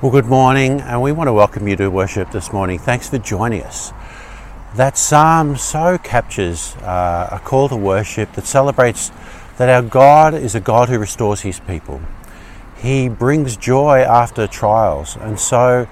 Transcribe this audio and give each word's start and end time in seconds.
Well, 0.00 0.12
good 0.12 0.26
morning, 0.26 0.80
and 0.80 1.02
we 1.02 1.10
want 1.10 1.26
to 1.26 1.32
welcome 1.32 1.66
you 1.66 1.74
to 1.74 1.88
worship 1.88 2.30
this 2.30 2.52
morning. 2.52 2.78
Thanks 2.78 3.08
for 3.08 3.18
joining 3.18 3.64
us. 3.64 3.92
That 4.76 4.96
psalm 4.96 5.56
so 5.56 5.98
captures 5.98 6.76
uh, 6.76 7.30
a 7.32 7.40
call 7.40 7.68
to 7.70 7.76
worship 7.76 8.32
that 8.34 8.46
celebrates 8.46 9.10
that 9.56 9.68
our 9.68 9.82
God 9.82 10.34
is 10.34 10.54
a 10.54 10.60
God 10.60 10.88
who 10.88 11.00
restores 11.00 11.40
his 11.40 11.58
people. 11.58 12.00
He 12.76 13.08
brings 13.08 13.56
joy 13.56 14.02
after 14.02 14.46
trials, 14.46 15.16
and 15.16 15.40
so 15.40 15.88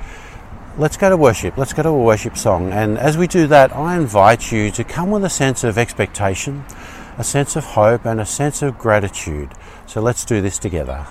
let's 0.79 0.97
go 0.99 1.09
to 1.09 1.17
worship. 1.17 1.57
Let's 1.57 1.73
go 1.73 1.83
to 1.83 1.89
a 1.89 2.03
worship 2.03 2.37
song. 2.37 2.73
And 2.73 2.99
as 2.99 3.17
we 3.17 3.27
do 3.27 3.47
that, 3.47 3.75
I 3.75 3.97
invite 3.97 4.53
you 4.53 4.71
to 4.73 4.85
come 4.85 5.11
with 5.11 5.25
a 5.25 5.31
sense 5.31 5.65
of 5.65 5.79
expectation, 5.79 6.65
a 7.17 7.25
sense 7.25 7.57
of 7.57 7.65
hope, 7.65 8.05
and 8.05 8.21
a 8.21 8.27
sense 8.27 8.63
of 8.63 8.79
gratitude. 8.79 9.53
So 9.87 10.01
let's 10.01 10.25
do 10.25 10.43
this 10.43 10.59
together. 10.59 11.07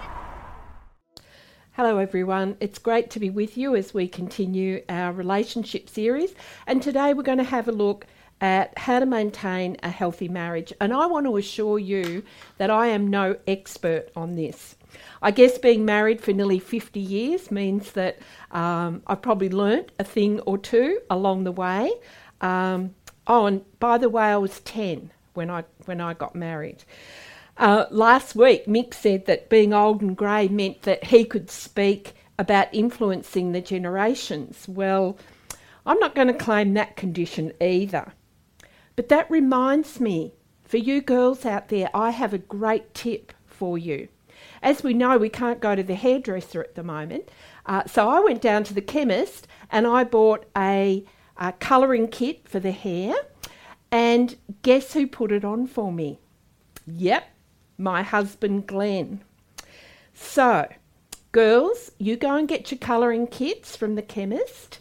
Hello, 1.71 1.97
everyone. 1.97 2.57
It's 2.59 2.79
great 2.79 3.09
to 3.11 3.19
be 3.19 3.29
with 3.29 3.57
you 3.57 3.75
as 3.75 3.93
we 3.93 4.07
continue 4.07 4.83
our 4.87 5.11
relationship 5.11 5.89
series. 5.89 6.33
And 6.67 6.81
today 6.81 7.13
we're 7.13 7.23
going 7.23 7.39
to 7.39 7.43
have 7.43 7.67
a 7.67 7.73
look 7.73 8.05
at 8.41 8.77
how 8.77 8.99
to 8.99 9.05
maintain 9.05 9.77
a 9.81 9.89
healthy 9.89 10.27
marriage. 10.27 10.73
And 10.79 10.93
I 10.93 11.07
want 11.07 11.25
to 11.25 11.37
assure 11.37 11.79
you 11.79 12.23
that 12.57 12.69
I 12.69 12.87
am 12.87 13.07
no 13.07 13.37
expert 13.47 14.09
on 14.15 14.35
this. 14.35 14.75
I 15.21 15.31
guess 15.31 15.57
being 15.57 15.85
married 15.85 16.21
for 16.21 16.33
nearly 16.33 16.59
50 16.59 16.99
years 16.99 17.51
means 17.51 17.93
that 17.93 18.19
um, 18.51 19.01
I've 19.07 19.21
probably 19.21 19.49
learnt 19.49 19.91
a 19.99 20.03
thing 20.03 20.39
or 20.41 20.57
two 20.57 20.99
along 21.09 21.43
the 21.43 21.51
way. 21.51 21.91
Um, 22.41 22.95
oh, 23.27 23.45
and 23.45 23.79
by 23.79 23.97
the 23.97 24.09
way, 24.09 24.23
I 24.25 24.37
was 24.37 24.59
10 24.61 25.11
when 25.33 25.49
I, 25.49 25.63
when 25.85 26.01
I 26.01 26.13
got 26.13 26.35
married. 26.35 26.83
Uh, 27.57 27.85
last 27.89 28.35
week, 28.35 28.65
Mick 28.65 28.93
said 28.93 29.25
that 29.27 29.49
being 29.49 29.73
old 29.73 30.01
and 30.01 30.15
grey 30.15 30.47
meant 30.47 30.81
that 30.83 31.05
he 31.05 31.23
could 31.23 31.49
speak 31.49 32.13
about 32.37 32.67
influencing 32.73 33.51
the 33.51 33.61
generations. 33.61 34.67
Well, 34.67 35.17
I'm 35.85 35.99
not 35.99 36.15
going 36.15 36.27
to 36.27 36.33
claim 36.33 36.73
that 36.73 36.97
condition 36.97 37.53
either. 37.61 38.13
But 38.95 39.09
that 39.09 39.29
reminds 39.29 39.99
me, 39.99 40.33
for 40.63 40.77
you 40.77 41.01
girls 41.01 41.45
out 41.45 41.69
there, 41.69 41.89
I 41.93 42.11
have 42.11 42.33
a 42.33 42.39
great 42.39 42.93
tip 42.93 43.33
for 43.45 43.77
you. 43.77 44.07
As 44.65 44.83
we 44.83 44.95
know, 44.95 45.19
we 45.19 45.29
can't 45.29 45.61
go 45.61 45.75
to 45.75 45.83
the 45.83 45.93
hairdresser 45.93 46.59
at 46.59 46.73
the 46.73 46.81
moment. 46.81 47.29
Uh, 47.67 47.83
so 47.85 48.09
I 48.09 48.19
went 48.19 48.41
down 48.41 48.63
to 48.63 48.73
the 48.73 48.81
chemist 48.81 49.47
and 49.69 49.85
I 49.85 50.03
bought 50.03 50.47
a, 50.57 51.05
a 51.37 51.51
colouring 51.53 52.07
kit 52.07 52.49
for 52.49 52.59
the 52.59 52.71
hair. 52.71 53.13
And 53.91 54.35
guess 54.63 54.93
who 54.93 55.05
put 55.05 55.31
it 55.31 55.45
on 55.45 55.67
for 55.67 55.91
me? 55.91 56.17
Yep, 56.87 57.29
my 57.77 58.01
husband 58.01 58.65
Glenn. 58.65 59.23
So, 60.15 60.67
girls, 61.31 61.91
you 61.99 62.15
go 62.15 62.35
and 62.35 62.47
get 62.47 62.71
your 62.71 62.79
colouring 62.79 63.27
kits 63.27 63.75
from 63.75 63.93
the 63.93 64.01
chemist 64.01 64.79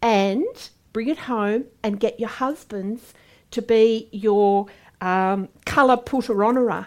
and 0.00 0.70
bring 0.94 1.08
it 1.08 1.18
home 1.18 1.66
and 1.82 2.00
get 2.00 2.18
your 2.18 2.30
husbands 2.30 3.12
to 3.50 3.60
be 3.60 4.08
your 4.10 4.68
um, 5.02 5.50
colour 5.66 5.98
putter 5.98 6.34
onerer. 6.34 6.86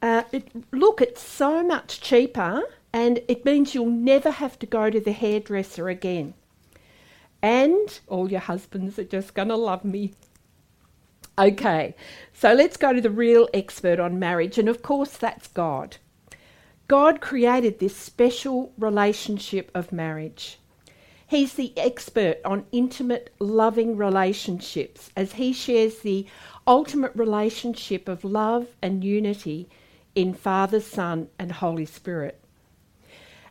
Uh, 0.00 0.22
it, 0.32 0.48
look, 0.72 1.00
it's 1.00 1.22
so 1.22 1.62
much 1.62 2.00
cheaper 2.00 2.62
and 2.92 3.20
it 3.28 3.44
means 3.44 3.74
you'll 3.74 3.86
never 3.86 4.30
have 4.30 4.58
to 4.58 4.66
go 4.66 4.90
to 4.90 5.00
the 5.00 5.12
hairdresser 5.12 5.88
again. 5.88 6.34
And 7.42 8.00
all 8.08 8.30
your 8.30 8.40
husbands 8.40 8.98
are 8.98 9.04
just 9.04 9.34
going 9.34 9.48
to 9.48 9.56
love 9.56 9.84
me. 9.84 10.12
Okay, 11.38 11.94
so 12.32 12.52
let's 12.52 12.76
go 12.76 12.92
to 12.92 13.00
the 13.00 13.10
real 13.10 13.48
expert 13.54 14.00
on 14.00 14.18
marriage, 14.18 14.58
and 14.58 14.68
of 14.68 14.82
course, 14.82 15.16
that's 15.16 15.46
God. 15.46 15.98
God 16.88 17.20
created 17.20 17.78
this 17.78 17.94
special 17.96 18.72
relationship 18.76 19.70
of 19.72 19.92
marriage. 19.92 20.58
He's 21.28 21.54
the 21.54 21.76
expert 21.76 22.38
on 22.44 22.64
intimate, 22.72 23.32
loving 23.38 23.96
relationships 23.96 25.10
as 25.14 25.34
he 25.34 25.52
shares 25.52 26.00
the 26.00 26.26
ultimate 26.66 27.12
relationship 27.14 28.08
of 28.08 28.24
love 28.24 28.66
and 28.82 29.04
unity 29.04 29.68
in 30.18 30.34
Father, 30.34 30.80
Son, 30.80 31.28
and 31.38 31.52
Holy 31.52 31.86
Spirit. 31.86 32.40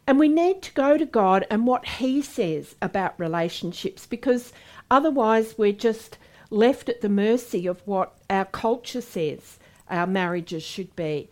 And 0.05 0.19
we 0.19 0.27
need 0.27 0.61
to 0.63 0.73
go 0.73 0.97
to 0.97 1.05
God 1.05 1.47
and 1.49 1.65
what 1.65 1.87
He 1.87 2.21
says 2.21 2.75
about 2.81 3.17
relationships 3.17 4.05
because 4.05 4.51
otherwise 4.91 5.57
we're 5.57 5.71
just 5.71 6.17
left 6.49 6.89
at 6.89 6.99
the 6.99 7.07
mercy 7.07 7.67
of 7.67 7.81
what 7.87 8.17
our 8.29 8.43
culture 8.43 8.99
says 8.99 9.59
our 9.89 10.05
marriages 10.05 10.61
should 10.61 10.93
be, 10.97 11.29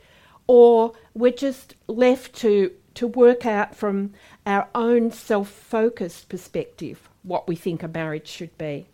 or 0.48 0.94
we're 1.14 1.34
just 1.34 1.76
left 1.88 2.34
to, 2.36 2.72
to 2.94 3.06
work 3.06 3.46
out 3.46 3.76
from 3.76 4.14
our 4.46 4.70
own 4.74 5.12
self 5.12 5.50
focused 5.50 6.30
perspective 6.30 7.10
what 7.24 7.46
we 7.46 7.58
think 7.58 7.84
a 7.84 7.90
marriage 7.90 8.28
should 8.28 8.58
be. 8.58 8.88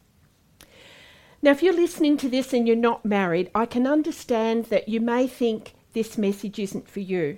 Now, 1.44 1.52
if 1.52 1.62
you're 1.62 1.72
listening 1.72 2.18
to 2.18 2.30
this 2.30 2.52
and 2.52 2.68
you're 2.68 2.76
not 2.76 3.06
married, 3.06 3.52
I 3.54 3.68
can 3.68 3.86
understand 3.86 4.66
that 4.66 4.90
you 4.90 5.00
may 5.00 5.28
think 5.28 5.76
this 5.94 6.18
message 6.18 6.60
isn't 6.60 6.88
for 6.88 7.00
you. 7.00 7.38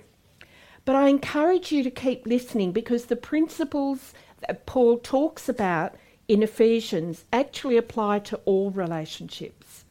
But 0.84 0.96
I 0.96 1.08
encourage 1.08 1.72
you 1.72 1.82
to 1.82 1.90
keep 1.90 2.26
listening 2.26 2.72
because 2.72 3.06
the 3.06 3.16
principles 3.16 4.12
that 4.40 4.66
Paul 4.66 4.98
talks 4.98 5.48
about 5.48 5.94
in 6.28 6.42
Ephesians 6.42 7.24
actually 7.32 7.76
apply 7.76 8.18
to 8.20 8.40
all 8.44 8.70
relationships. 8.70 9.84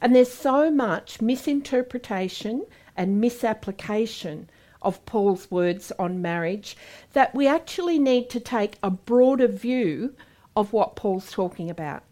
And 0.00 0.14
there's 0.14 0.32
so 0.32 0.70
much 0.70 1.20
misinterpretation 1.20 2.66
and 2.96 3.20
misapplication 3.20 4.50
of 4.82 5.04
Paul's 5.06 5.50
words 5.50 5.92
on 5.98 6.20
marriage 6.20 6.76
that 7.14 7.34
we 7.34 7.46
actually 7.46 7.98
need 7.98 8.28
to 8.30 8.40
take 8.40 8.76
a 8.82 8.90
broader 8.90 9.48
view 9.48 10.14
of 10.54 10.72
what 10.72 10.94
Paul's 10.94 11.32
talking 11.32 11.70
about. 11.70 12.02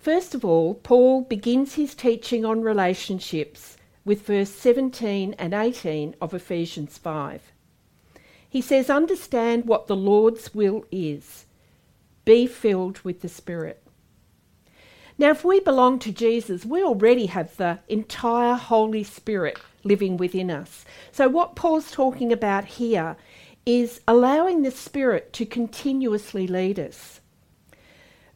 First 0.00 0.34
of 0.34 0.44
all, 0.44 0.74
Paul 0.74 1.22
begins 1.22 1.74
his 1.74 1.94
teaching 1.94 2.44
on 2.44 2.62
relationships 2.62 3.76
with 4.04 4.22
verse 4.22 4.50
17 4.50 5.34
and 5.38 5.52
18 5.52 6.14
of 6.20 6.32
Ephesians 6.32 6.96
5. 6.98 7.52
He 8.48 8.60
says, 8.60 8.88
Understand 8.88 9.66
what 9.66 9.86
the 9.86 9.96
Lord's 9.96 10.54
will 10.54 10.84
is. 10.90 11.46
Be 12.24 12.46
filled 12.46 13.00
with 13.00 13.20
the 13.20 13.28
Spirit. 13.28 13.82
Now, 15.18 15.30
if 15.30 15.44
we 15.44 15.58
belong 15.58 15.98
to 16.00 16.12
Jesus, 16.12 16.64
we 16.64 16.82
already 16.82 17.26
have 17.26 17.56
the 17.56 17.80
entire 17.88 18.54
Holy 18.54 19.02
Spirit 19.02 19.58
living 19.82 20.16
within 20.16 20.48
us. 20.48 20.84
So, 21.10 21.28
what 21.28 21.56
Paul's 21.56 21.90
talking 21.90 22.32
about 22.32 22.64
here 22.64 23.16
is 23.66 24.00
allowing 24.06 24.62
the 24.62 24.70
Spirit 24.70 25.32
to 25.34 25.44
continuously 25.44 26.46
lead 26.46 26.78
us. 26.78 27.20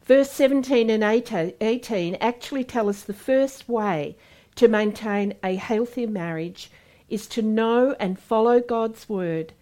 Verse 0.05 0.31
17 0.31 0.89
and 0.89 1.03
18 1.03 2.15
actually 2.15 2.63
tell 2.63 2.89
us 2.89 3.03
the 3.03 3.13
first 3.13 3.69
way 3.69 4.17
to 4.55 4.67
maintain 4.67 5.33
a 5.43 5.55
healthy 5.55 6.05
marriage 6.05 6.69
is 7.09 7.25
to 7.27 7.41
know 7.41 7.95
and 7.99 8.19
follow 8.19 8.59
God's 8.59 9.07
word 9.07 9.53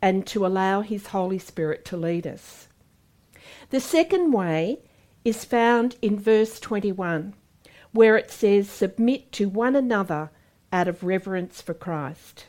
and 0.00 0.26
to 0.26 0.46
allow 0.46 0.80
His 0.80 1.08
Holy 1.08 1.38
Spirit 1.38 1.84
to 1.86 1.96
lead 1.96 2.26
us. 2.26 2.68
The 3.70 3.80
second 3.80 4.32
way 4.32 4.80
is 5.24 5.44
found 5.44 5.96
in 6.02 6.18
verse 6.18 6.60
21, 6.60 7.34
where 7.92 8.16
it 8.16 8.30
says, 8.30 8.68
Submit 8.68 9.32
to 9.32 9.48
one 9.48 9.76
another 9.76 10.30
out 10.72 10.88
of 10.88 11.04
reverence 11.04 11.60
for 11.60 11.74
Christ. 11.74 12.46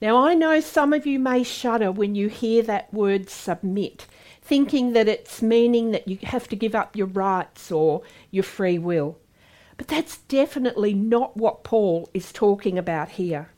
Now, 0.00 0.26
I 0.26 0.34
know 0.34 0.60
some 0.60 0.92
of 0.92 1.06
you 1.06 1.18
may 1.18 1.42
shudder 1.42 1.90
when 1.90 2.14
you 2.14 2.28
hear 2.28 2.62
that 2.62 2.92
word 2.92 3.30
submit, 3.30 4.06
thinking 4.44 4.92
that 4.92 5.08
it's 5.08 5.40
meaning 5.40 5.90
that 5.90 6.06
you 6.06 6.18
have 6.22 6.46
to 6.48 6.56
give 6.56 6.74
up 6.74 6.94
your 6.94 7.06
rights 7.06 7.72
or 7.72 8.02
your 8.30 8.44
free 8.44 8.78
will. 8.78 9.18
But 9.78 9.88
that's 9.88 10.18
definitely 10.18 10.94
not 10.94 11.36
what 11.36 11.64
Paul 11.64 12.08
is 12.14 12.30
talking 12.30 12.78
about 12.78 13.10
here. 13.10 13.50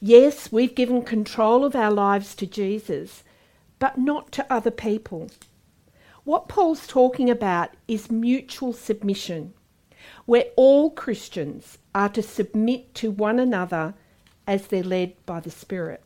Yes, 0.00 0.50
we've 0.50 0.74
given 0.74 1.02
control 1.02 1.64
of 1.64 1.76
our 1.76 1.92
lives 1.92 2.34
to 2.36 2.46
Jesus, 2.46 3.22
but 3.78 3.98
not 3.98 4.32
to 4.32 4.52
other 4.52 4.70
people. 4.70 5.30
What 6.24 6.48
Paul's 6.48 6.86
talking 6.86 7.28
about 7.28 7.70
is 7.86 8.10
mutual 8.10 8.72
submission, 8.72 9.52
where 10.24 10.46
all 10.56 10.90
Christians 10.90 11.78
are 11.94 12.08
to 12.08 12.22
submit 12.22 12.94
to 12.96 13.10
one 13.10 13.38
another 13.38 13.94
as 14.46 14.66
they're 14.66 14.82
led 14.82 15.14
by 15.26 15.38
the 15.40 15.50
Spirit. 15.50 16.02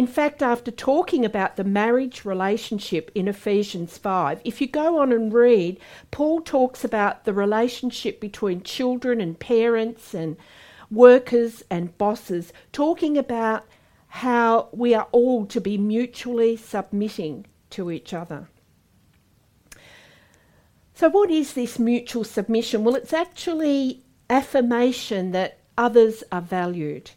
In 0.00 0.06
fact, 0.06 0.42
after 0.42 0.70
talking 0.70 1.26
about 1.26 1.56
the 1.56 1.62
marriage 1.62 2.24
relationship 2.24 3.10
in 3.14 3.28
Ephesians 3.28 3.98
5, 3.98 4.40
if 4.46 4.58
you 4.58 4.66
go 4.66 4.98
on 4.98 5.12
and 5.12 5.30
read, 5.30 5.78
Paul 6.10 6.40
talks 6.40 6.82
about 6.84 7.26
the 7.26 7.34
relationship 7.34 8.18
between 8.18 8.62
children 8.62 9.20
and 9.20 9.38
parents 9.38 10.14
and 10.14 10.38
workers 10.90 11.62
and 11.68 11.98
bosses, 11.98 12.50
talking 12.72 13.18
about 13.18 13.66
how 14.06 14.70
we 14.72 14.94
are 14.94 15.06
all 15.12 15.44
to 15.44 15.60
be 15.60 15.76
mutually 15.76 16.56
submitting 16.56 17.44
to 17.68 17.90
each 17.90 18.14
other. 18.14 18.48
So, 20.94 21.10
what 21.10 21.30
is 21.30 21.52
this 21.52 21.78
mutual 21.78 22.24
submission? 22.24 22.84
Well, 22.84 22.94
it's 22.94 23.12
actually 23.12 24.02
affirmation 24.30 25.32
that 25.32 25.58
others 25.76 26.24
are 26.32 26.40
valued, 26.40 27.10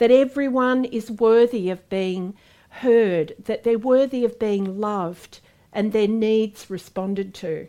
that 0.00 0.10
everyone 0.10 0.86
is 0.86 1.10
worthy 1.10 1.68
of 1.68 1.86
being 1.90 2.34
heard, 2.70 3.34
that 3.44 3.64
they're 3.64 3.78
worthy 3.78 4.24
of 4.24 4.38
being 4.38 4.80
loved, 4.80 5.40
and 5.74 5.92
their 5.92 6.08
needs 6.08 6.70
responded 6.70 7.34
to. 7.34 7.68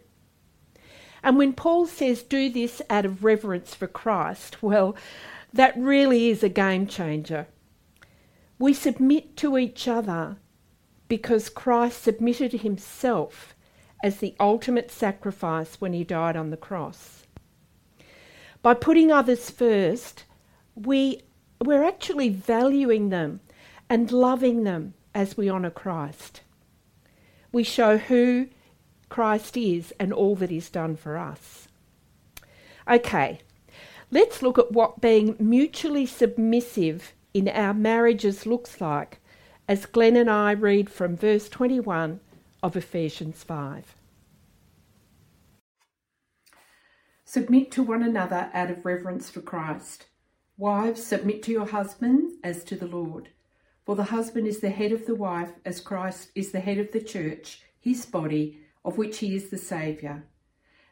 And 1.22 1.38
when 1.38 1.52
Paul 1.52 1.88
says, 1.88 2.24
do 2.24 2.50
this 2.50 2.82
out 2.90 3.04
of 3.06 3.26
reverence 3.26 3.76
for 3.76 3.86
Christ, 3.86 4.64
well, 4.64 4.96
that 5.52 5.78
really 5.78 6.30
is 6.30 6.42
a 6.42 6.48
game 6.48 6.88
changer. 6.88 7.48
We 8.58 8.74
submit 8.74 9.36
to 9.38 9.58
each 9.58 9.90
other 9.90 10.38
because 11.10 11.50
Christ 11.50 12.02
submitted 12.02 12.54
himself 12.62 13.54
as 14.02 14.18
the 14.18 14.36
ultimate 14.40 14.90
sacrifice 14.90 15.82
when 15.82 15.92
he 15.92 16.06
died 16.06 16.38
on 16.38 16.50
the 16.50 16.56
cross. 16.56 17.24
By 18.62 18.74
putting 18.74 19.12
others 19.12 19.50
first, 19.50 20.24
we, 20.76 21.24
we're 21.68 21.84
actually 21.84 22.30
valuing 22.30 23.10
them 23.10 23.40
and 23.90 24.12
loving 24.12 24.64
them 24.64 24.94
as 25.14 25.38
we 25.38 25.50
honour 25.50 25.70
Christ. 25.70 26.42
We 27.52 27.64
show 27.64 27.98
who 27.98 28.48
Christ 29.10 29.58
is 29.58 29.94
and 30.00 30.14
all 30.14 30.36
that 30.38 30.50
He's 30.50 30.70
done 30.70 30.96
for 30.96 31.18
us. 31.18 31.68
Okay, 32.90 33.42
let's 34.10 34.42
look 34.42 34.58
at 34.58 34.72
what 34.72 35.02
being 35.02 35.36
mutually 35.40 36.06
submissive 36.06 37.14
in 37.34 37.48
our 37.48 37.74
marriages 37.74 38.46
looks 38.46 38.82
like 38.82 39.20
as 39.68 39.86
Glenn 39.86 40.16
and 40.16 40.30
I 40.30 40.52
read 40.52 40.90
from 40.90 41.16
verse 41.16 41.48
21 41.48 42.20
of 42.64 42.76
Ephesians 42.76 43.44
5. 43.44 43.96
Submit 47.24 47.72
to 47.72 47.84
one 47.84 48.04
another 48.04 48.50
out 48.54 48.70
of 48.70 48.84
reverence 48.86 49.30
for 49.30 49.42
Christ. 49.42 50.08
Wives, 50.62 51.04
submit 51.04 51.42
to 51.42 51.52
your 51.52 51.66
husbands 51.66 52.36
as 52.44 52.64
to 52.66 52.76
the 52.76 52.86
Lord. 52.86 53.30
For 53.84 53.96
the 53.96 54.04
husband 54.04 54.46
is 54.46 54.60
the 54.60 54.70
head 54.70 54.92
of 54.92 55.08
the 55.08 55.16
wife, 55.16 55.54
as 55.66 55.82
Christ 55.82 56.30
is 56.36 56.52
the 56.52 56.60
head 56.60 56.78
of 56.78 56.92
the 56.92 57.02
church, 57.02 57.64
his 57.80 58.06
body, 58.06 58.60
of 58.86 58.96
which 58.96 59.18
he 59.18 59.36
is 59.36 59.50
the 59.50 59.58
Saviour. 59.58 60.24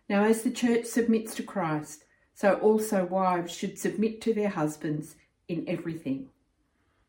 Now, 0.09 0.23
as 0.23 0.41
the 0.41 0.49
church 0.49 0.85
submits 0.87 1.35
to 1.35 1.43
Christ, 1.43 2.05
so 2.33 2.55
also 2.55 3.05
wives 3.05 3.53
should 3.53 3.77
submit 3.77 4.21
to 4.21 4.33
their 4.33 4.49
husbands 4.49 5.17
in 5.47 5.65
everything. 5.67 6.29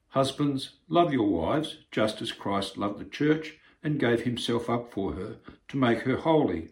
Husbands, 0.08 0.74
love 0.86 1.14
your 1.14 1.28
wives, 1.28 1.78
just 1.90 2.20
as 2.20 2.30
Christ 2.30 2.76
loved 2.76 3.00
the 3.00 3.06
church 3.06 3.56
and 3.82 3.98
gave 3.98 4.24
himself 4.24 4.68
up 4.68 4.92
for 4.92 5.14
her, 5.14 5.36
to 5.68 5.78
make 5.78 6.00
her 6.00 6.18
holy, 6.18 6.68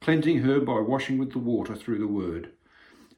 cleansing 0.00 0.42
her 0.42 0.60
by 0.60 0.78
washing 0.78 1.18
with 1.18 1.32
the 1.32 1.40
water 1.40 1.74
through 1.74 1.98
the 1.98 2.06
word, 2.06 2.52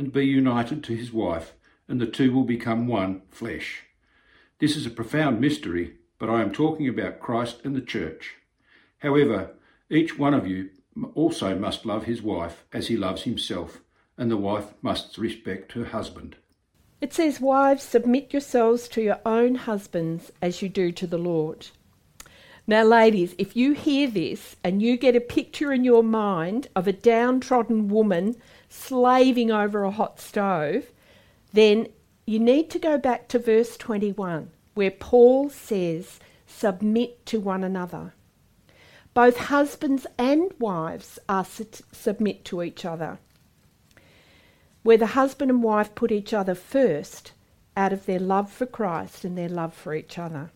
and 0.00 0.14
be 0.14 0.24
united 0.24 0.82
to 0.82 0.96
his 0.96 1.12
wife, 1.12 1.52
and 1.86 2.00
the 2.00 2.06
two 2.06 2.32
will 2.32 2.44
become 2.44 2.86
one 2.86 3.20
flesh. 3.28 3.82
This 4.58 4.74
is 4.74 4.86
a 4.86 4.90
profound 4.90 5.38
mystery, 5.42 5.92
but 6.18 6.30
I 6.30 6.40
am 6.40 6.52
talking 6.52 6.88
about 6.88 7.20
Christ 7.20 7.60
and 7.64 7.76
the 7.76 7.82
church. 7.82 8.36
However, 9.00 9.50
each 9.90 10.18
one 10.18 10.32
of 10.32 10.46
you 10.46 10.70
also 11.14 11.54
must 11.54 11.84
love 11.84 12.04
his 12.04 12.22
wife 12.22 12.64
as 12.72 12.88
he 12.88 12.96
loves 12.96 13.24
himself, 13.24 13.82
and 14.16 14.30
the 14.30 14.38
wife 14.38 14.72
must 14.80 15.18
respect 15.18 15.72
her 15.72 15.84
husband. 15.84 16.36
It 17.02 17.12
says, 17.12 17.38
Wives, 17.38 17.82
submit 17.82 18.32
yourselves 18.32 18.88
to 18.88 19.02
your 19.02 19.20
own 19.26 19.54
husbands 19.54 20.32
as 20.40 20.62
you 20.62 20.70
do 20.70 20.92
to 20.92 21.06
the 21.06 21.18
Lord. 21.18 21.66
Now, 22.66 22.84
ladies, 22.84 23.34
if 23.36 23.54
you 23.54 23.72
hear 23.72 24.08
this 24.08 24.56
and 24.64 24.80
you 24.80 24.96
get 24.96 25.16
a 25.16 25.20
picture 25.20 25.74
in 25.74 25.84
your 25.84 26.02
mind 26.02 26.68
of 26.74 26.88
a 26.88 26.92
downtrodden 26.92 27.88
woman 27.88 28.36
slaving 28.70 29.50
over 29.50 29.82
a 29.82 29.90
hot 29.90 30.18
stove, 30.18 30.90
then 31.52 31.88
you 32.24 32.38
need 32.38 32.70
to 32.70 32.78
go 32.78 32.96
back 32.96 33.28
to 33.28 33.38
verse 33.38 33.76
21, 33.76 34.50
where 34.74 34.90
Paul 34.90 35.50
says, 35.50 36.20
Submit 36.46 37.26
to 37.26 37.40
one 37.40 37.62
another. 37.62 38.14
Both 39.12 39.36
husbands 39.36 40.06
and 40.16 40.52
wives 40.58 41.18
are 41.28 41.44
to 41.44 41.66
submit 41.92 42.44
to 42.46 42.62
each 42.62 42.84
other, 42.84 43.18
where 44.82 44.96
the 44.96 45.06
husband 45.18 45.50
and 45.50 45.62
wife 45.62 45.94
put 45.94 46.12
each 46.12 46.32
other 46.32 46.54
first 46.54 47.32
out 47.76 47.92
of 47.92 48.06
their 48.06 48.20
love 48.20 48.50
for 48.50 48.66
Christ 48.66 49.24
and 49.24 49.36
their 49.36 49.48
love 49.48 49.74
for 49.74 49.94
each 49.94 50.18
other. 50.18 50.50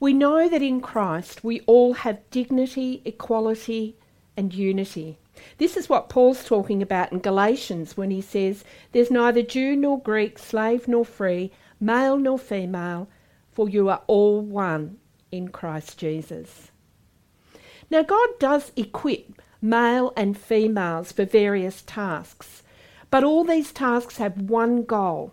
We 0.00 0.12
know 0.12 0.48
that 0.48 0.62
in 0.62 0.80
Christ 0.80 1.44
we 1.44 1.60
all 1.60 1.94
have 1.94 2.30
dignity, 2.30 3.02
equality, 3.04 3.96
and 4.36 4.52
unity. 4.52 5.18
This 5.58 5.76
is 5.76 5.88
what 5.88 6.08
Paul's 6.08 6.44
talking 6.44 6.82
about 6.82 7.12
in 7.12 7.18
Galatians 7.18 7.96
when 7.96 8.10
he 8.10 8.20
says, 8.20 8.64
There's 8.92 9.10
neither 9.10 9.42
Jew 9.42 9.76
nor 9.76 10.00
Greek, 10.00 10.38
slave 10.38 10.88
nor 10.88 11.04
free, 11.04 11.52
male 11.80 12.16
nor 12.16 12.38
female, 12.38 13.08
for 13.52 13.68
you 13.68 13.88
are 13.88 14.02
all 14.06 14.40
one 14.40 14.98
in 15.32 15.48
Christ 15.48 15.98
Jesus. 15.98 16.70
Now, 17.90 18.02
God 18.02 18.28
does 18.38 18.72
equip 18.76 19.40
male 19.62 20.12
and 20.16 20.36
females 20.36 21.12
for 21.12 21.24
various 21.24 21.82
tasks, 21.82 22.62
but 23.10 23.24
all 23.24 23.44
these 23.44 23.72
tasks 23.72 24.18
have 24.18 24.42
one 24.42 24.84
goal, 24.84 25.32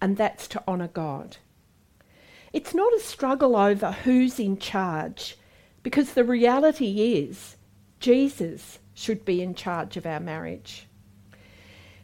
and 0.00 0.16
that's 0.16 0.46
to 0.48 0.62
honour 0.68 0.88
God. 0.88 1.38
It's 2.52 2.74
not 2.74 2.92
a 2.94 3.00
struggle 3.00 3.56
over 3.56 3.92
who's 3.92 4.38
in 4.38 4.58
charge, 4.58 5.36
because 5.82 6.12
the 6.12 6.24
reality 6.24 7.14
is 7.18 7.56
Jesus 8.00 8.78
should 8.96 9.26
be 9.26 9.42
in 9.42 9.54
charge 9.54 9.98
of 9.98 10.06
our 10.06 10.18
marriage. 10.18 10.88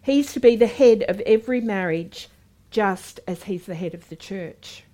He's 0.03 0.33
to 0.35 0.41
be 0.41 0.57
the 0.57 0.67
head 0.67 1.03
of 1.09 1.21
every 1.21 1.61
marriage, 1.61 2.29
just 2.71 3.19
as 3.27 3.45
he's 3.45 3.65
the 3.65 3.75
head 3.75 3.95
of 3.95 4.11
the 4.11 4.17
church. 4.17 4.85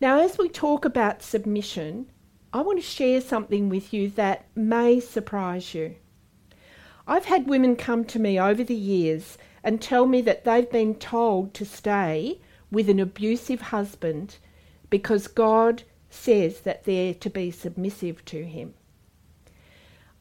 Now, 0.00 0.20
as 0.20 0.36
we 0.36 0.50
talk 0.50 0.84
about 0.84 1.22
submission, 1.22 2.10
I 2.52 2.60
want 2.60 2.78
to 2.78 2.84
share 2.84 3.22
something 3.22 3.70
with 3.70 3.94
you 3.94 4.10
that 4.10 4.44
may 4.54 5.00
surprise 5.00 5.72
you. 5.72 5.96
I've 7.06 7.24
had 7.24 7.48
women 7.48 7.74
come 7.74 8.04
to 8.06 8.18
me 8.18 8.38
over 8.38 8.62
the 8.62 8.74
years 8.74 9.38
and 9.62 9.80
tell 9.80 10.04
me 10.04 10.20
that 10.22 10.44
they've 10.44 10.70
been 10.70 10.96
told 10.96 11.54
to 11.54 11.64
stay 11.64 12.38
with 12.70 12.90
an 12.90 13.00
abusive 13.00 13.62
husband 13.62 14.36
because 14.90 15.26
God 15.26 15.84
says 16.10 16.60
that 16.60 16.84
they're 16.84 17.14
to 17.14 17.30
be 17.30 17.50
submissive 17.50 18.24
to 18.26 18.44
him. 18.44 18.74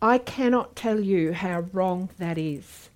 I 0.04 0.18
cannot 0.18 0.76
tell 0.76 1.00
you 1.00 1.32
how 1.32 1.62
wrong 1.72 2.10
that 2.18 2.38
is. 2.38 2.90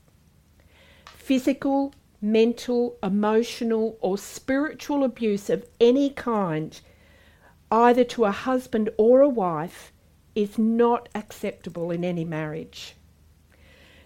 Physical, 1.05 1.93
mental, 2.19 2.97
emotional, 3.01 3.97
or 4.01 4.17
spiritual 4.17 5.05
abuse 5.05 5.49
of 5.49 5.65
any 5.79 6.09
kind, 6.09 6.77
either 7.71 8.03
to 8.03 8.25
a 8.25 8.31
husband 8.31 8.89
or 8.97 9.21
a 9.21 9.29
wife, 9.29 9.93
is 10.35 10.57
not 10.57 11.07
acceptable 11.15 11.91
in 11.91 12.03
any 12.03 12.25
marriage. 12.25 12.97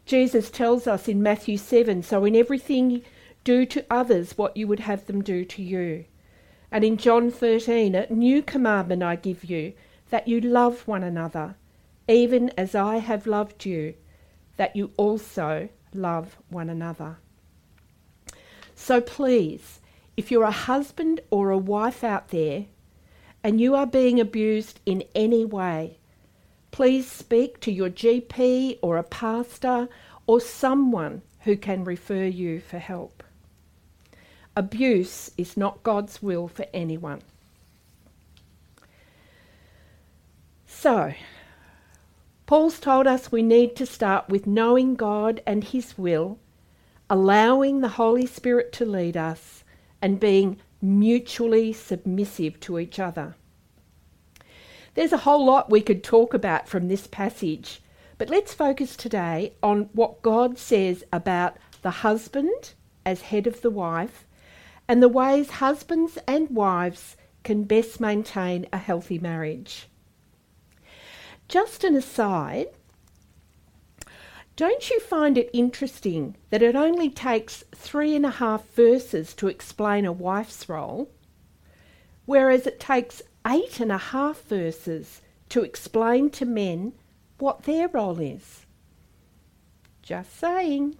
Jesus 0.05 0.51
tells 0.51 0.85
us 0.85 1.07
in 1.07 1.23
Matthew 1.23 1.57
7 1.57 2.03
so 2.03 2.23
in 2.23 2.35
everything 2.35 3.01
do 3.43 3.65
to 3.65 3.83
others 3.89 4.37
what 4.37 4.55
you 4.55 4.67
would 4.67 4.81
have 4.81 5.07
them 5.07 5.23
do 5.23 5.43
to 5.45 5.63
you. 5.63 6.05
And 6.71 6.83
in 6.83 6.97
John 6.97 7.31
13, 7.31 7.95
a 7.95 8.13
new 8.13 8.43
commandment 8.43 9.01
I 9.01 9.15
give 9.15 9.43
you, 9.43 9.73
that 10.11 10.27
you 10.27 10.39
love 10.39 10.87
one 10.87 11.01
another 11.01 11.55
even 12.11 12.49
as 12.57 12.75
I 12.75 12.97
have 12.97 13.25
loved 13.25 13.65
you, 13.65 13.93
that 14.57 14.75
you 14.75 14.91
also 14.97 15.69
love 15.93 16.37
one 16.49 16.69
another. 16.69 17.17
So 18.75 18.99
please, 18.99 19.79
if 20.17 20.29
you're 20.29 20.43
a 20.43 20.51
husband 20.51 21.21
or 21.29 21.49
a 21.49 21.57
wife 21.57 22.03
out 22.03 22.29
there 22.29 22.65
and 23.43 23.61
you 23.61 23.75
are 23.75 23.87
being 23.87 24.19
abused 24.19 24.81
in 24.85 25.03
any 25.15 25.45
way, 25.45 25.99
please 26.71 27.09
speak 27.09 27.61
to 27.61 27.71
your 27.71 27.89
GP 27.89 28.79
or 28.81 28.97
a 28.97 29.03
pastor 29.03 29.87
or 30.27 30.41
someone 30.41 31.21
who 31.41 31.55
can 31.55 31.85
refer 31.85 32.25
you 32.25 32.59
for 32.59 32.77
help. 32.77 33.23
Abuse 34.55 35.31
is 35.37 35.55
not 35.55 35.81
God's 35.81 36.21
will 36.21 36.49
for 36.49 36.65
anyone. 36.73 37.21
So, 40.67 41.13
Paul's 42.51 42.81
told 42.81 43.07
us 43.07 43.31
we 43.31 43.43
need 43.43 43.77
to 43.77 43.85
start 43.85 44.27
with 44.27 44.45
knowing 44.45 44.95
God 44.95 45.41
and 45.47 45.63
His 45.63 45.97
will, 45.97 46.37
allowing 47.09 47.79
the 47.79 47.95
Holy 47.95 48.25
Spirit 48.25 48.73
to 48.73 48.83
lead 48.83 49.15
us, 49.15 49.63
and 50.01 50.19
being 50.19 50.59
mutually 50.81 51.71
submissive 51.71 52.59
to 52.59 52.77
each 52.77 52.99
other. 52.99 53.35
There's 54.95 55.13
a 55.13 55.19
whole 55.19 55.45
lot 55.45 55.69
we 55.69 55.79
could 55.79 56.03
talk 56.03 56.33
about 56.33 56.67
from 56.67 56.89
this 56.89 57.07
passage, 57.07 57.81
but 58.17 58.29
let's 58.29 58.53
focus 58.53 58.97
today 58.97 59.53
on 59.63 59.89
what 59.93 60.21
God 60.21 60.57
says 60.57 61.05
about 61.13 61.55
the 61.83 62.01
husband 62.03 62.73
as 63.05 63.21
head 63.21 63.47
of 63.47 63.61
the 63.61 63.69
wife 63.69 64.27
and 64.89 65.01
the 65.01 65.07
ways 65.07 65.51
husbands 65.51 66.17
and 66.27 66.49
wives 66.49 67.15
can 67.45 67.63
best 67.63 68.01
maintain 68.01 68.67
a 68.73 68.77
healthy 68.77 69.19
marriage. 69.19 69.87
Just 71.51 71.83
an 71.83 71.97
aside, 71.97 72.67
don't 74.55 74.89
you 74.89 75.01
find 75.01 75.37
it 75.37 75.49
interesting 75.51 76.37
that 76.49 76.61
it 76.61 76.77
only 76.77 77.09
takes 77.09 77.65
three 77.75 78.15
and 78.15 78.25
a 78.25 78.31
half 78.31 78.65
verses 78.69 79.33
to 79.33 79.49
explain 79.49 80.05
a 80.05 80.13
wife's 80.13 80.69
role, 80.69 81.11
whereas 82.23 82.65
it 82.65 82.79
takes 82.79 83.21
eight 83.45 83.81
and 83.81 83.91
a 83.91 83.97
half 83.97 84.41
verses 84.43 85.21
to 85.49 85.61
explain 85.61 86.29
to 86.29 86.45
men 86.45 86.93
what 87.37 87.63
their 87.63 87.89
role 87.89 88.21
is? 88.21 88.65
Just 90.01 90.33
saying. 90.39 90.95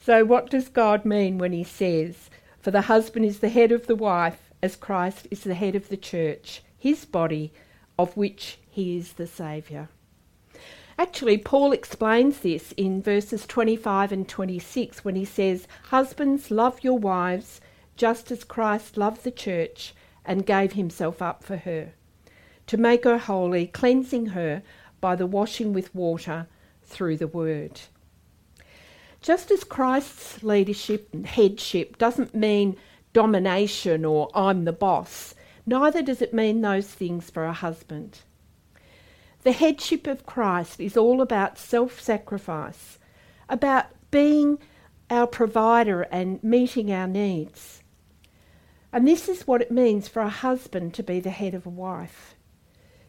So, 0.00 0.24
what 0.24 0.50
does 0.50 0.68
God 0.68 1.04
mean 1.04 1.38
when 1.38 1.52
He 1.52 1.62
says, 1.62 2.28
For 2.58 2.72
the 2.72 2.82
husband 2.82 3.26
is 3.26 3.38
the 3.38 3.48
head 3.48 3.70
of 3.70 3.86
the 3.86 3.94
wife, 3.94 4.50
as 4.60 4.74
Christ 4.74 5.28
is 5.30 5.44
the 5.44 5.54
head 5.54 5.76
of 5.76 5.88
the 5.88 5.96
church, 5.96 6.64
his 6.76 7.04
body, 7.04 7.52
of 8.00 8.16
which 8.16 8.58
he 8.70 8.96
is 8.96 9.12
the 9.14 9.26
Saviour? 9.26 9.88
Actually, 10.98 11.38
Paul 11.38 11.72
explains 11.72 12.40
this 12.40 12.72
in 12.72 13.02
verses 13.02 13.46
25 13.46 14.12
and 14.12 14.28
26 14.28 15.04
when 15.04 15.16
he 15.16 15.24
says, 15.24 15.66
Husbands, 15.84 16.50
love 16.50 16.82
your 16.82 16.98
wives, 16.98 17.60
just 17.96 18.30
as 18.30 18.44
Christ 18.44 18.96
loved 18.96 19.24
the 19.24 19.30
church 19.30 19.94
and 20.24 20.46
gave 20.46 20.72
himself 20.72 21.22
up 21.22 21.42
for 21.42 21.56
her, 21.56 21.92
to 22.66 22.76
make 22.76 23.04
her 23.04 23.18
holy, 23.18 23.66
cleansing 23.66 24.26
her 24.26 24.62
by 25.00 25.16
the 25.16 25.26
washing 25.26 25.72
with 25.72 25.94
water 25.94 26.46
through 26.82 27.16
the 27.16 27.26
word. 27.26 27.80
Just 29.22 29.50
as 29.50 29.64
Christ's 29.64 30.42
leadership 30.42 31.08
and 31.12 31.26
headship 31.26 31.98
doesn't 31.98 32.34
mean 32.34 32.76
domination 33.12 34.04
or 34.04 34.30
I'm 34.34 34.64
the 34.64 34.72
boss, 34.72 35.34
neither 35.70 36.02
does 36.02 36.20
it 36.20 36.34
mean 36.34 36.60
those 36.60 36.88
things 36.88 37.30
for 37.30 37.44
a 37.44 37.52
husband. 37.52 38.18
The 39.44 39.52
headship 39.52 40.06
of 40.06 40.26
Christ 40.26 40.80
is 40.80 40.96
all 40.96 41.22
about 41.22 41.58
self 41.58 42.00
sacrifice, 42.00 42.98
about 43.48 43.86
being 44.10 44.58
our 45.08 45.26
provider 45.26 46.02
and 46.02 46.42
meeting 46.42 46.92
our 46.92 47.06
needs. 47.06 47.82
And 48.92 49.06
this 49.06 49.28
is 49.28 49.46
what 49.46 49.62
it 49.62 49.70
means 49.70 50.08
for 50.08 50.20
a 50.20 50.28
husband 50.28 50.92
to 50.94 51.02
be 51.02 51.20
the 51.20 51.30
head 51.30 51.54
of 51.54 51.64
a 51.64 51.70
wife. 51.70 52.34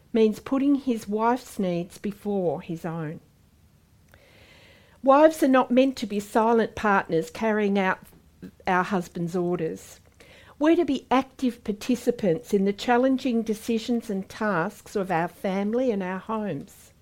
It 0.06 0.14
means 0.14 0.38
putting 0.38 0.76
his 0.76 1.08
wife's 1.08 1.58
needs 1.58 1.98
before 1.98 2.62
his 2.62 2.84
own. 2.84 3.20
Wives 5.02 5.42
are 5.42 5.48
not 5.48 5.72
meant 5.72 5.96
to 5.96 6.06
be 6.06 6.20
silent 6.20 6.76
partners 6.76 7.28
carrying 7.28 7.76
out 7.76 7.98
our 8.68 8.84
husband's 8.84 9.34
orders. 9.34 9.98
We're 10.62 10.76
to 10.76 10.84
be 10.84 11.08
active 11.10 11.64
participants 11.64 12.54
in 12.54 12.66
the 12.66 12.72
challenging 12.72 13.42
decisions 13.42 14.08
and 14.08 14.28
tasks 14.28 14.94
of 14.94 15.10
our 15.10 15.26
family 15.26 15.90
and 15.90 16.04
our 16.04 16.20
homes. 16.20 16.92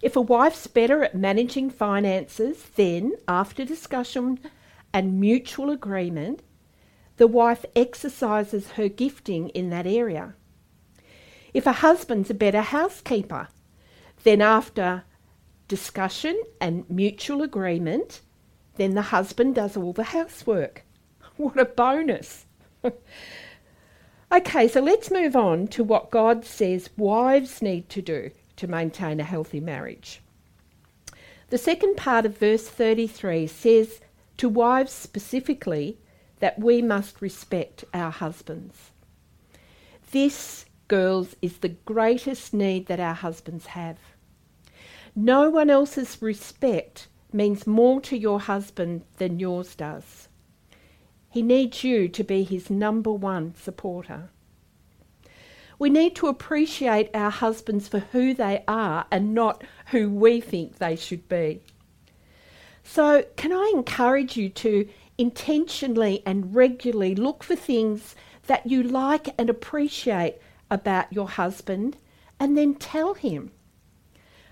If 0.00 0.16
a 0.16 0.22
wife's 0.22 0.66
better 0.66 1.04
at 1.04 1.14
managing 1.14 1.68
finances, 1.68 2.70
then, 2.74 3.12
after 3.28 3.66
discussion 3.66 4.38
and 4.94 5.20
mutual 5.20 5.68
agreement, 5.68 6.40
the 7.18 7.26
wife 7.26 7.66
exercises 7.76 8.70
her 8.70 8.88
gifting 8.88 9.50
in 9.50 9.68
that 9.68 9.86
area. 9.86 10.32
If 11.52 11.66
a 11.66 11.72
husband's 11.84 12.30
a 12.30 12.34
better 12.34 12.62
housekeeper, 12.62 13.48
then 14.24 14.40
after 14.40 15.04
discussion 15.68 16.42
and 16.62 16.88
mutual 16.88 17.42
agreement, 17.42 18.22
then 18.76 18.94
the 18.94 19.12
husband 19.12 19.54
does 19.54 19.76
all 19.76 19.92
the 19.92 20.04
housework. 20.04 20.86
What 21.48 21.60
a 21.60 21.66
bonus! 21.66 22.46
okay, 24.32 24.66
so 24.66 24.80
let's 24.80 25.08
move 25.08 25.36
on 25.36 25.68
to 25.68 25.84
what 25.84 26.10
God 26.10 26.44
says 26.44 26.90
wives 26.96 27.62
need 27.62 27.88
to 27.90 28.02
do 28.02 28.32
to 28.56 28.66
maintain 28.66 29.20
a 29.20 29.24
healthy 29.24 29.60
marriage. 29.60 30.20
The 31.50 31.58
second 31.58 31.96
part 31.96 32.26
of 32.26 32.38
verse 32.38 32.68
33 32.68 33.46
says 33.46 34.00
to 34.38 34.48
wives 34.48 34.92
specifically 34.92 35.98
that 36.40 36.58
we 36.58 36.82
must 36.82 37.22
respect 37.22 37.84
our 37.94 38.10
husbands. 38.10 38.90
This, 40.10 40.66
girls, 40.88 41.36
is 41.40 41.58
the 41.58 41.68
greatest 41.68 42.52
need 42.52 42.86
that 42.86 42.98
our 42.98 43.14
husbands 43.14 43.66
have. 43.66 43.98
No 45.14 45.50
one 45.50 45.70
else's 45.70 46.20
respect 46.20 47.06
means 47.32 47.64
more 47.64 48.00
to 48.00 48.16
your 48.16 48.40
husband 48.40 49.04
than 49.18 49.38
yours 49.38 49.76
does. 49.76 50.27
He 51.30 51.42
needs 51.42 51.84
you 51.84 52.08
to 52.08 52.24
be 52.24 52.42
his 52.44 52.70
number 52.70 53.12
one 53.12 53.54
supporter. 53.54 54.30
We 55.78 55.90
need 55.90 56.16
to 56.16 56.26
appreciate 56.26 57.10
our 57.14 57.30
husbands 57.30 57.86
for 57.86 58.00
who 58.00 58.34
they 58.34 58.64
are 58.66 59.06
and 59.10 59.34
not 59.34 59.62
who 59.86 60.10
we 60.10 60.40
think 60.40 60.78
they 60.78 60.96
should 60.96 61.28
be. 61.28 61.60
So, 62.82 63.24
can 63.36 63.52
I 63.52 63.70
encourage 63.74 64.36
you 64.36 64.48
to 64.48 64.88
intentionally 65.18 66.22
and 66.24 66.54
regularly 66.54 67.14
look 67.14 67.44
for 67.44 67.54
things 67.54 68.16
that 68.46 68.66
you 68.66 68.82
like 68.82 69.34
and 69.38 69.50
appreciate 69.50 70.36
about 70.70 71.12
your 71.12 71.28
husband 71.28 71.98
and 72.40 72.56
then 72.56 72.74
tell 72.74 73.14
him? 73.14 73.52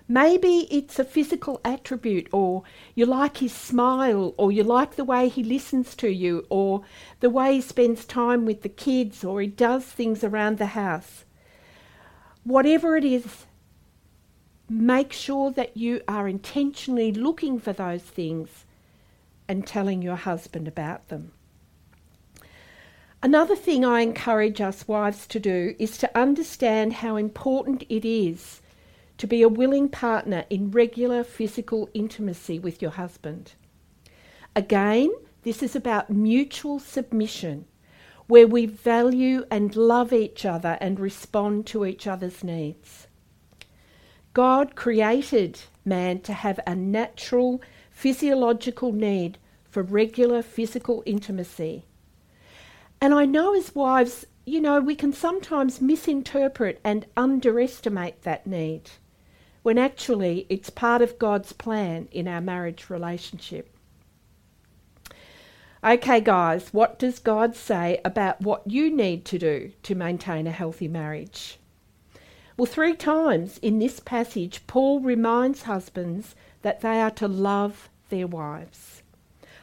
Maybe 0.08 0.68
it's 0.70 1.00
a 1.00 1.04
physical 1.04 1.60
attribute, 1.64 2.28
or 2.32 2.62
you 2.94 3.06
like 3.06 3.38
his 3.38 3.52
smile, 3.52 4.34
or 4.36 4.52
you 4.52 4.62
like 4.62 4.94
the 4.94 5.04
way 5.04 5.28
he 5.28 5.42
listens 5.42 5.96
to 5.96 6.08
you, 6.08 6.46
or 6.48 6.82
the 7.18 7.30
way 7.30 7.54
he 7.54 7.60
spends 7.60 8.04
time 8.04 8.46
with 8.46 8.62
the 8.62 8.68
kids, 8.68 9.24
or 9.24 9.40
he 9.40 9.48
does 9.48 9.84
things 9.84 10.22
around 10.22 10.58
the 10.58 10.66
house. 10.66 11.24
Whatever 12.44 12.96
it 12.96 13.04
is, 13.04 13.46
make 14.68 15.12
sure 15.12 15.50
that 15.50 15.76
you 15.76 16.00
are 16.06 16.28
intentionally 16.28 17.10
looking 17.10 17.58
for 17.58 17.72
those 17.72 18.02
things 18.02 18.64
and 19.48 19.66
telling 19.66 20.02
your 20.02 20.16
husband 20.16 20.68
about 20.68 21.08
them. 21.08 21.32
Another 23.22 23.56
thing 23.56 23.84
I 23.84 24.02
encourage 24.02 24.60
us 24.60 24.86
wives 24.86 25.26
to 25.28 25.40
do 25.40 25.74
is 25.80 25.98
to 25.98 26.16
understand 26.16 26.92
how 26.92 27.16
important 27.16 27.82
it 27.88 28.04
is 28.04 28.60
to 29.18 29.26
be 29.26 29.42
a 29.42 29.48
willing 29.48 29.88
partner 29.88 30.44
in 30.50 30.70
regular 30.70 31.24
physical 31.24 31.88
intimacy 31.94 32.58
with 32.58 32.82
your 32.82 32.90
husband. 32.92 33.54
Again, 34.54 35.10
this 35.42 35.62
is 35.62 35.76
about 35.76 36.10
mutual 36.10 36.78
submission, 36.78 37.66
where 38.26 38.46
we 38.46 38.66
value 38.66 39.44
and 39.50 39.76
love 39.76 40.12
each 40.12 40.44
other 40.44 40.76
and 40.80 40.98
respond 40.98 41.66
to 41.66 41.86
each 41.86 42.06
other's 42.06 42.42
needs. 42.42 43.06
God 44.32 44.74
created 44.74 45.60
man 45.84 46.20
to 46.20 46.32
have 46.32 46.60
a 46.66 46.74
natural 46.74 47.62
physiological 47.90 48.92
need 48.92 49.38
for 49.70 49.82
regular 49.82 50.42
physical 50.42 51.02
intimacy. 51.06 51.84
And 53.00 53.14
I 53.14 53.24
know 53.24 53.54
as 53.54 53.74
wives, 53.74 54.26
you 54.44 54.60
know, 54.60 54.80
we 54.80 54.94
can 54.94 55.12
sometimes 55.12 55.80
misinterpret 55.80 56.80
and 56.84 57.06
underestimate 57.16 58.22
that 58.22 58.46
need 58.46 58.90
when 59.66 59.78
actually 59.78 60.46
it's 60.48 60.70
part 60.70 61.02
of 61.02 61.18
God's 61.18 61.52
plan 61.52 62.06
in 62.12 62.28
our 62.28 62.40
marriage 62.40 62.88
relationship. 62.88 63.68
Okay, 65.82 66.20
guys, 66.20 66.72
what 66.72 67.00
does 67.00 67.18
God 67.18 67.56
say 67.56 68.00
about 68.04 68.40
what 68.40 68.62
you 68.70 68.94
need 68.94 69.24
to 69.24 69.40
do 69.40 69.72
to 69.82 69.96
maintain 69.96 70.46
a 70.46 70.52
healthy 70.52 70.86
marriage? 70.86 71.58
Well, 72.56 72.66
three 72.66 72.94
times 72.94 73.58
in 73.58 73.80
this 73.80 73.98
passage, 73.98 74.64
Paul 74.68 75.00
reminds 75.00 75.62
husbands 75.62 76.36
that 76.62 76.80
they 76.80 77.00
are 77.00 77.10
to 77.10 77.26
love 77.26 77.88
their 78.08 78.28
wives. 78.28 79.02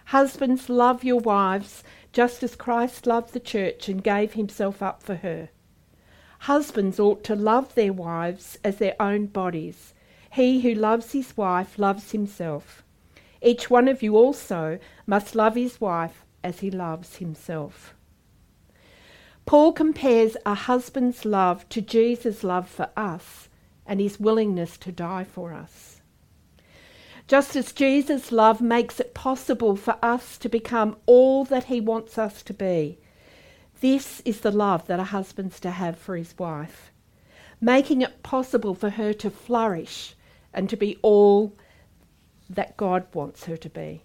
Husbands, 0.07 0.67
love 0.67 1.05
your 1.05 1.22
wives 1.22 1.81
just 2.12 2.43
as 2.43 2.57
Christ 2.57 3.07
loved 3.07 3.31
the 3.31 3.39
church 3.39 3.88
and 3.88 4.03
gave 4.03 4.33
himself 4.33 4.81
up 4.83 5.01
for 5.01 5.15
her. 5.15 5.48
Husbands 6.39 7.00
ought 7.00 7.24
to 7.24 7.38
love 7.38 7.74
their 7.74 7.93
wives 7.93 8.60
as 8.65 8.75
their 8.75 9.01
own 9.01 9.27
bodies. 9.27 9.93
He 10.34 10.62
who 10.62 10.74
loves 10.74 11.12
his 11.12 11.38
wife 11.38 11.78
loves 11.78 12.12
himself. 12.12 12.82
Each 13.40 13.70
one 13.70 13.88
of 13.88 14.02
you 14.02 14.18
also 14.18 14.80
must 15.06 15.36
love 15.36 15.54
his 15.54 15.80
wife 15.80 16.25
as 16.44 16.62
he 16.62 16.72
loves 16.72 17.18
himself. 17.18 17.94
Paul 19.46 19.74
compares 19.74 20.36
a 20.44 20.56
husband's 20.56 21.24
love 21.24 21.70
to 21.70 21.82
Jesus' 21.82 22.44
love 22.44 22.68
for 22.68 22.90
us 22.98 23.48
and 23.86 24.00
his 24.00 24.20
willingness 24.20 24.75
to 24.80 24.92
die 24.92 25.24
for 25.24 25.54
us. 25.54 26.02
Just 27.28 27.56
as 27.56 27.72
Jesus' 27.72 28.32
love 28.32 28.60
makes 28.60 29.00
it 29.00 29.13
possible 29.13 29.75
for 29.75 29.98
us 30.02 30.40
to 30.40 30.50
become 30.50 30.98
all 31.06 31.46
that 31.46 31.66
he 31.66 31.80
wants 31.80 32.18
us 32.18 32.42
to 32.42 32.56
be, 32.56 32.98
this 33.82 34.20
is 34.25 34.40
the 34.40 34.50
love 34.50 34.88
that 34.88 35.00
a 35.00 35.12
husband's 35.13 35.60
to 35.60 35.70
have 35.70 35.96
for 35.96 36.18
his 36.18 36.36
wife, 36.40 36.92
making 37.62 38.02
it 38.02 38.24
possible 38.24 38.74
for 38.74 38.90
her 38.90 39.13
to 39.13 39.30
flourish 39.30 40.16
and 40.53 40.69
to 40.69 40.77
be 40.77 40.98
all 41.01 41.55
that 42.50 42.77
God 42.77 43.05
wants 43.13 43.45
her 43.45 43.57
to 43.57 43.69
be. 43.69 44.03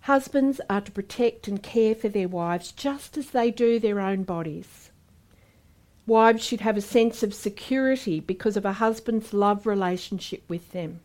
Husbands 0.00 0.60
are 0.68 0.82
to 0.82 0.92
protect 0.92 1.48
and 1.48 1.62
care 1.62 1.94
for 1.94 2.10
their 2.10 2.28
wives 2.28 2.72
just 2.72 3.16
as 3.16 3.30
they 3.30 3.50
do 3.50 3.78
their 3.78 4.00
own 4.00 4.22
bodies. 4.22 4.90
Wives 6.06 6.44
should 6.44 6.60
have 6.60 6.76
a 6.76 6.82
sense 6.82 7.22
of 7.22 7.32
security 7.32 8.20
because 8.20 8.58
of 8.58 8.66
a 8.66 8.74
husband's 8.74 9.32
love 9.32 9.66
relationship 9.66 10.42
with 10.46 10.72
them. 10.72 11.00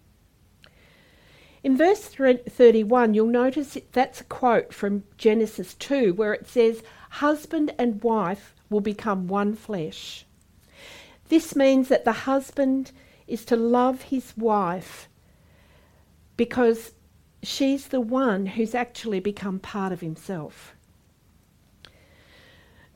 In 1.63 1.77
verse 1.77 2.03
31, 2.03 3.13
you'll 3.13 3.27
notice 3.27 3.77
that's 3.93 4.21
a 4.21 4.25
quote 4.25 4.73
from 4.73 5.03
Genesis 5.17 5.73
2 5.75 6.13
where 6.13 6.33
it 6.33 6.47
says, 6.47 6.83
Husband 7.09 7.73
and 7.77 8.03
wife 8.03 8.53
will 8.69 8.81
become 8.81 9.27
one 9.27 9.55
flesh. 9.55 10.25
This 11.29 11.55
means 11.55 11.87
that 11.87 12.05
the 12.05 12.11
husband 12.11 12.91
is 13.27 13.45
to 13.45 13.55
love 13.55 14.03
his 14.03 14.35
wife 14.35 15.07
because 16.35 16.91
she's 17.41 17.87
the 17.87 18.01
one 18.01 18.45
who's 18.45 18.75
actually 18.75 19.19
become 19.19 19.59
part 19.59 19.91
of 19.91 20.01
himself. 20.01 20.75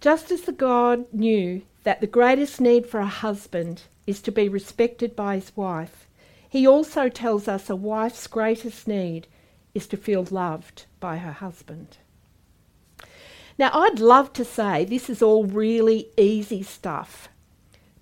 Just 0.01 0.31
as 0.31 0.41
the 0.41 0.51
God 0.51 1.05
knew 1.13 1.61
that 1.83 2.01
the 2.01 2.07
greatest 2.07 2.59
need 2.59 2.85
for 2.87 2.99
a 2.99 3.05
husband 3.05 3.83
is 4.05 4.21
to 4.21 4.31
be 4.31 4.49
respected 4.49 5.15
by 5.15 5.35
his 5.35 5.55
wife, 5.55 6.07
he 6.49 6.67
also 6.67 7.09
tells 7.09 7.47
us 7.47 7.69
a 7.69 7.75
wife's 7.75 8.27
greatest 8.27 8.87
need 8.87 9.27
is 9.73 9.87
to 9.87 9.97
feel 9.97 10.27
loved 10.29 10.85
by 10.99 11.17
her 11.17 11.31
husband. 11.31 11.97
Now, 13.57 13.69
I'd 13.73 13.99
love 13.99 14.33
to 14.33 14.45
say 14.45 14.85
this 14.85 15.09
is 15.09 15.21
all 15.21 15.45
really 15.45 16.09
easy 16.17 16.63
stuff, 16.63 17.29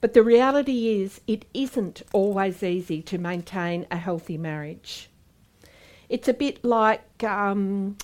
but 0.02 0.16
the 0.16 0.24
reality 0.24 1.02
is 1.02 1.22
it 1.28 1.46
isn't 1.54 2.02
always 2.12 2.64
easy 2.64 3.04
to 3.04 3.20
maintain 3.20 3.86
a 3.92 3.98
healthy 3.98 4.38
marriage. 4.38 5.10
It's 6.10 6.28
a 6.28 6.34
bit 6.34 6.66
like 6.66 7.24
um, 7.24 7.98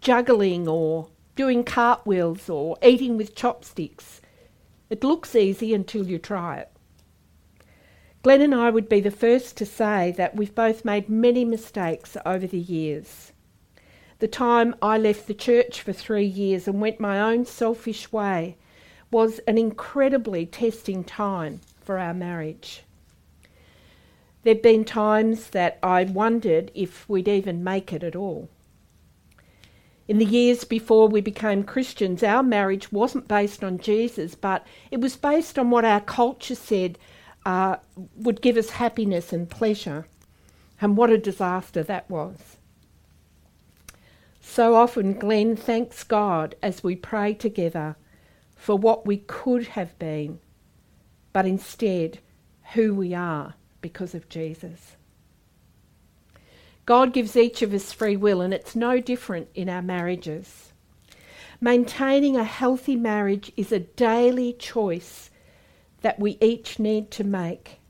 juggling 0.00 0.68
or 0.68 1.08
doing 1.34 1.64
cartwheels 1.64 2.48
or 2.48 2.78
eating 2.80 3.16
with 3.16 3.34
chopsticks. 3.34 4.20
It 4.88 5.02
looks 5.02 5.34
easy 5.34 5.74
until 5.74 6.06
you 6.06 6.18
try 6.18 6.58
it. 6.58 6.70
Glenn 8.22 8.40
and 8.40 8.54
I 8.54 8.70
would 8.70 8.88
be 8.88 9.00
the 9.00 9.10
first 9.10 9.56
to 9.56 9.66
say 9.66 10.12
that 10.12 10.36
we've 10.36 10.54
both 10.54 10.84
made 10.84 11.08
many 11.08 11.44
mistakes 11.44 12.16
over 12.24 12.46
the 12.46 12.58
years. 12.58 13.32
The 14.20 14.28
time 14.28 14.76
I 14.80 14.96
left 14.96 15.26
the 15.26 15.34
church 15.34 15.80
for 15.80 15.92
three 15.92 16.24
years 16.24 16.68
and 16.68 16.80
went 16.80 17.00
my 17.00 17.20
own 17.20 17.44
selfish 17.44 18.12
way 18.12 18.56
was 19.12 19.38
an 19.40 19.58
incredibly 19.58 20.46
testing 20.46 21.04
time 21.04 21.60
for 21.82 21.98
our 21.98 22.14
marriage. 22.14 22.82
There've 24.42 24.62
been 24.62 24.84
times 24.84 25.50
that 25.50 25.78
I 25.82 26.04
wondered 26.04 26.72
if 26.74 27.08
we'd 27.08 27.28
even 27.28 27.62
make 27.62 27.92
it 27.92 28.02
at 28.02 28.16
all. 28.16 28.48
In 30.08 30.18
the 30.18 30.24
years 30.24 30.64
before 30.64 31.06
we 31.06 31.20
became 31.20 31.62
Christians, 31.62 32.22
our 32.22 32.42
marriage 32.42 32.90
wasn't 32.90 33.28
based 33.28 33.62
on 33.62 33.78
Jesus, 33.78 34.34
but 34.34 34.66
it 34.90 35.00
was 35.00 35.14
based 35.14 35.58
on 35.58 35.70
what 35.70 35.84
our 35.84 36.00
culture 36.00 36.56
said 36.56 36.98
uh, 37.46 37.76
would 38.16 38.40
give 38.40 38.56
us 38.56 38.70
happiness 38.70 39.32
and 39.32 39.48
pleasure. 39.48 40.06
And 40.80 40.96
what 40.96 41.10
a 41.10 41.18
disaster 41.18 41.84
that 41.84 42.10
was. 42.10 42.56
So 44.40 44.74
often, 44.74 45.12
Glenn 45.12 45.54
thanks 45.54 46.02
God 46.02 46.56
as 46.60 46.82
we 46.82 46.96
pray 46.96 47.34
together 47.34 47.96
for 48.62 48.76
what 48.76 49.04
we 49.04 49.16
could 49.16 49.66
have 49.66 49.98
been, 49.98 50.38
but 51.32 51.44
instead 51.44 52.20
who 52.74 52.94
we 52.94 53.12
are 53.12 53.54
because 53.80 54.14
of 54.14 54.28
Jesus. 54.28 54.94
God 56.86 57.12
gives 57.12 57.36
each 57.36 57.62
of 57.62 57.74
us 57.74 57.92
free 57.92 58.16
will, 58.16 58.40
and 58.40 58.54
it's 58.54 58.76
no 58.76 59.00
different 59.00 59.48
in 59.56 59.68
our 59.68 59.82
marriages. 59.82 60.72
Maintaining 61.60 62.36
a 62.36 62.44
healthy 62.44 62.94
marriage 62.94 63.50
is 63.56 63.72
a 63.72 63.80
daily 63.80 64.52
choice 64.52 65.28
that 66.02 66.20
we 66.20 66.38
each 66.40 66.78
need 66.78 67.10
to 67.10 67.24
make. 67.24 67.80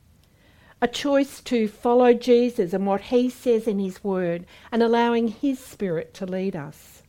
A 0.80 0.88
choice 0.88 1.42
to 1.42 1.68
follow 1.68 2.14
Jesus 2.14 2.72
and 2.72 2.86
what 2.86 3.02
he 3.02 3.28
says 3.28 3.68
in 3.68 3.78
his 3.78 4.02
word 4.02 4.46
and 4.72 4.82
allowing 4.82 5.28
his 5.28 5.58
spirit 5.58 6.14
to 6.14 6.24
lead 6.24 6.56
us. 6.56 7.01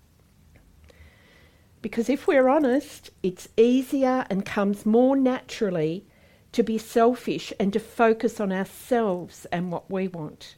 Because 1.84 2.10
if 2.10 2.28
we're 2.28 2.48
honest, 2.48 3.12
it's 3.22 3.50
easier 3.58 4.26
and 4.30 4.46
comes 4.46 4.86
more 4.86 5.18
naturally 5.18 6.06
to 6.54 6.64
be 6.64 6.78
selfish 6.78 7.52
and 7.60 7.74
to 7.74 7.80
focus 7.80 8.40
on 8.40 8.54
ourselves 8.54 9.46
and 9.52 9.70
what 9.70 9.92
we 9.92 10.08
want. 10.08 10.56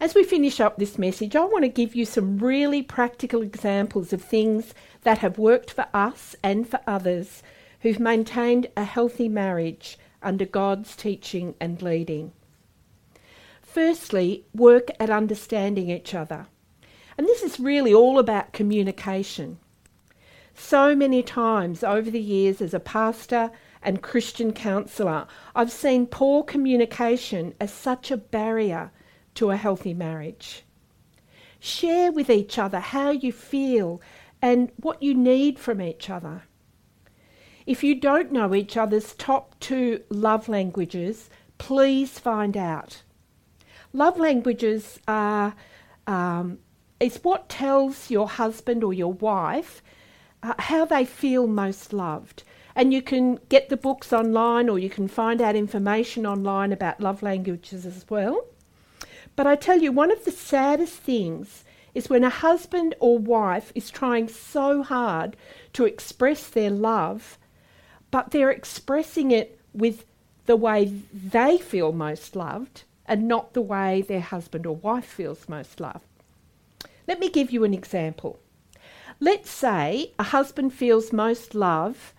As 0.00 0.14
we 0.14 0.22
finish 0.22 0.60
up 0.60 0.76
this 0.76 0.98
message, 0.98 1.34
I 1.34 1.44
want 1.44 1.64
to 1.64 1.68
give 1.68 1.96
you 1.96 2.04
some 2.04 2.38
really 2.38 2.80
practical 2.80 3.42
examples 3.42 4.12
of 4.12 4.22
things 4.22 4.72
that 5.02 5.18
have 5.18 5.36
worked 5.36 5.72
for 5.72 5.88
us 5.92 6.36
and 6.40 6.68
for 6.68 6.78
others 6.86 7.42
who've 7.80 7.98
maintained 7.98 8.68
a 8.76 8.84
healthy 8.84 9.28
marriage 9.28 9.98
under 10.22 10.44
God's 10.44 10.94
teaching 10.94 11.56
and 11.60 11.82
leading. 11.82 12.30
Firstly, 13.62 14.46
work 14.54 14.90
at 15.00 15.10
understanding 15.10 15.90
each 15.90 16.14
other. 16.14 16.46
And 17.16 17.26
this 17.26 17.42
is 17.42 17.60
really 17.60 17.94
all 17.94 18.18
about 18.18 18.52
communication. 18.52 19.58
So 20.54 20.94
many 20.94 21.22
times 21.22 21.82
over 21.82 22.10
the 22.10 22.20
years, 22.20 22.60
as 22.60 22.74
a 22.74 22.80
pastor 22.80 23.50
and 23.82 24.02
Christian 24.02 24.52
counsellor, 24.52 25.26
I've 25.54 25.72
seen 25.72 26.06
poor 26.06 26.42
communication 26.42 27.54
as 27.60 27.72
such 27.72 28.10
a 28.10 28.16
barrier 28.16 28.92
to 29.34 29.50
a 29.50 29.56
healthy 29.56 29.94
marriage. 29.94 30.64
Share 31.58 32.12
with 32.12 32.30
each 32.30 32.58
other 32.58 32.80
how 32.80 33.10
you 33.10 33.32
feel 33.32 34.00
and 34.40 34.70
what 34.76 35.02
you 35.02 35.14
need 35.14 35.58
from 35.58 35.80
each 35.80 36.08
other. 36.08 36.42
If 37.66 37.82
you 37.82 37.98
don't 37.98 38.30
know 38.30 38.54
each 38.54 38.76
other's 38.76 39.14
top 39.14 39.58
two 39.58 40.02
love 40.10 40.48
languages, 40.48 41.30
please 41.58 42.18
find 42.18 42.56
out. 42.56 43.02
Love 43.92 44.18
languages 44.18 45.00
are 45.08 45.54
um, 46.06 46.58
is 47.00 47.20
what 47.22 47.48
tells 47.48 48.10
your 48.10 48.28
husband 48.28 48.84
or 48.84 48.92
your 48.92 49.12
wife 49.12 49.82
uh, 50.42 50.54
how 50.58 50.84
they 50.84 51.04
feel 51.04 51.46
most 51.46 51.92
loved. 51.92 52.42
And 52.76 52.92
you 52.92 53.02
can 53.02 53.38
get 53.48 53.68
the 53.68 53.76
books 53.76 54.12
online 54.12 54.68
or 54.68 54.78
you 54.78 54.90
can 54.90 55.08
find 55.08 55.40
out 55.40 55.56
information 55.56 56.26
online 56.26 56.72
about 56.72 57.00
love 57.00 57.22
languages 57.22 57.86
as 57.86 58.04
well. 58.08 58.46
But 59.36 59.46
I 59.46 59.56
tell 59.56 59.80
you, 59.80 59.92
one 59.92 60.10
of 60.10 60.24
the 60.24 60.30
saddest 60.30 60.94
things 60.94 61.64
is 61.94 62.10
when 62.10 62.24
a 62.24 62.30
husband 62.30 62.94
or 62.98 63.18
wife 63.18 63.72
is 63.74 63.90
trying 63.90 64.28
so 64.28 64.82
hard 64.82 65.36
to 65.72 65.84
express 65.84 66.48
their 66.48 66.70
love, 66.70 67.38
but 68.10 68.30
they're 68.30 68.50
expressing 68.50 69.30
it 69.30 69.58
with 69.72 70.04
the 70.46 70.56
way 70.56 70.92
they 71.12 71.58
feel 71.58 71.92
most 71.92 72.36
loved 72.36 72.82
and 73.06 73.28
not 73.28 73.54
the 73.54 73.62
way 73.62 74.02
their 74.02 74.20
husband 74.20 74.66
or 74.66 74.76
wife 74.76 75.04
feels 75.04 75.48
most 75.48 75.80
loved. 75.80 76.04
Let 77.06 77.20
me 77.20 77.28
give 77.28 77.50
you 77.50 77.64
an 77.64 77.74
example. 77.74 78.38
Let's 79.20 79.50
say 79.50 80.12
a 80.18 80.24
husband 80.24 80.72
feels 80.72 81.12
most 81.12 81.54
love 81.54 82.14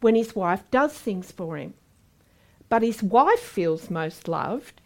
when 0.00 0.14
his 0.14 0.36
wife 0.36 0.62
does 0.70 0.92
things 0.92 1.32
for 1.32 1.56
him. 1.56 1.74
But 2.68 2.82
his 2.82 3.02
wife 3.02 3.40
feels 3.40 3.90
most 3.90 4.28
loved 4.28 4.80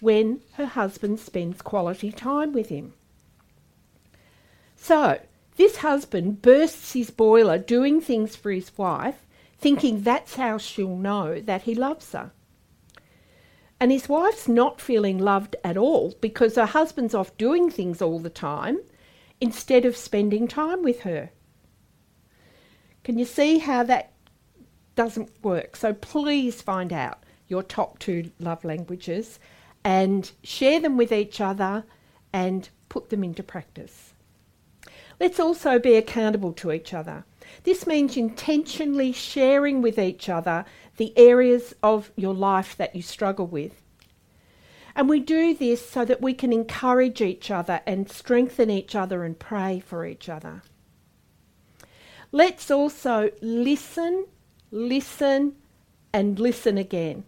when 0.00 0.40
her 0.54 0.66
husband 0.66 1.20
spends 1.20 1.62
quality 1.62 2.10
time 2.12 2.52
with 2.52 2.68
him. 2.68 2.94
So, 4.76 5.20
this 5.56 5.78
husband 5.78 6.42
bursts 6.42 6.92
his 6.92 7.10
boiler 7.10 7.58
doing 7.58 8.00
things 8.00 8.36
for 8.36 8.50
his 8.50 8.76
wife, 8.76 9.24
thinking 9.58 10.02
that's 10.02 10.36
how 10.36 10.58
she'll 10.58 10.96
know 10.96 11.40
that 11.40 11.62
he 11.62 11.74
loves 11.74 12.12
her. 12.12 12.32
And 13.80 13.90
his 13.92 14.08
wife's 14.08 14.48
not 14.48 14.80
feeling 14.80 15.18
loved 15.18 15.56
at 15.62 15.76
all 15.76 16.14
because 16.20 16.56
her 16.56 16.66
husband's 16.66 17.14
off 17.14 17.36
doing 17.38 17.70
things 17.70 18.00
all 18.02 18.18
the 18.18 18.30
time 18.30 18.80
instead 19.44 19.84
of 19.84 19.96
spending 19.96 20.48
time 20.48 20.82
with 20.82 21.00
her. 21.00 21.30
Can 23.04 23.18
you 23.18 23.24
see 23.24 23.58
how 23.58 23.82
that 23.84 24.14
doesn't 24.94 25.30
work. 25.42 25.76
So 25.76 25.92
please 25.92 26.62
find 26.62 26.92
out 26.92 27.22
your 27.48 27.62
top 27.62 27.98
two 27.98 28.30
love 28.38 28.64
languages 28.64 29.38
and 29.84 30.30
share 30.42 30.80
them 30.80 30.96
with 30.96 31.12
each 31.12 31.40
other 31.40 31.84
and 32.32 32.68
put 32.88 33.10
them 33.10 33.22
into 33.22 33.42
practice. 33.42 34.14
Let's 35.20 35.38
also 35.38 35.78
be 35.78 35.94
accountable 35.94 36.52
to 36.54 36.72
each 36.72 36.92
other. 36.92 37.24
This 37.62 37.86
means 37.86 38.16
intentionally 38.16 39.12
sharing 39.12 39.82
with 39.82 39.98
each 39.98 40.28
other 40.28 40.64
the 40.96 41.16
areas 41.16 41.74
of 41.82 42.10
your 42.16 42.34
life 42.34 42.76
that 42.76 42.96
you 42.96 43.02
struggle 43.02 43.46
with. 43.46 43.83
And 44.96 45.08
we 45.08 45.20
do 45.20 45.54
this 45.54 45.88
so 45.88 46.04
that 46.04 46.20
we 46.22 46.34
can 46.34 46.52
encourage 46.52 47.20
each 47.20 47.50
other 47.50 47.80
and 47.86 48.10
strengthen 48.10 48.70
each 48.70 48.94
other 48.94 49.24
and 49.24 49.38
pray 49.38 49.80
for 49.80 50.06
each 50.06 50.28
other. 50.28 50.62
Let's 52.30 52.70
also 52.70 53.30
listen, 53.40 54.26
listen, 54.70 55.56
and 56.12 56.38
listen 56.38 56.78
again. 56.78 57.24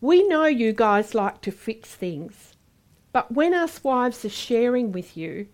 We 0.00 0.26
know 0.26 0.46
you 0.46 0.72
guys 0.72 1.14
like 1.14 1.40
to 1.42 1.50
fix 1.50 1.94
things, 1.94 2.54
but 3.12 3.32
when 3.32 3.54
us 3.54 3.84
wives 3.84 4.24
are 4.24 4.30
sharing 4.30 4.92
with 4.92 5.16
you, 5.16 5.48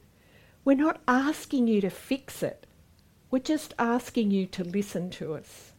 we're 0.64 0.76
not 0.76 1.00
asking 1.06 1.66
you 1.68 1.80
to 1.80 1.90
fix 1.90 2.42
it. 2.42 2.66
We're 3.30 3.40
just 3.40 3.74
asking 3.78 4.30
you 4.30 4.46
to 4.46 4.64
listen 4.64 5.10
to 5.10 5.34
us. 5.34 5.72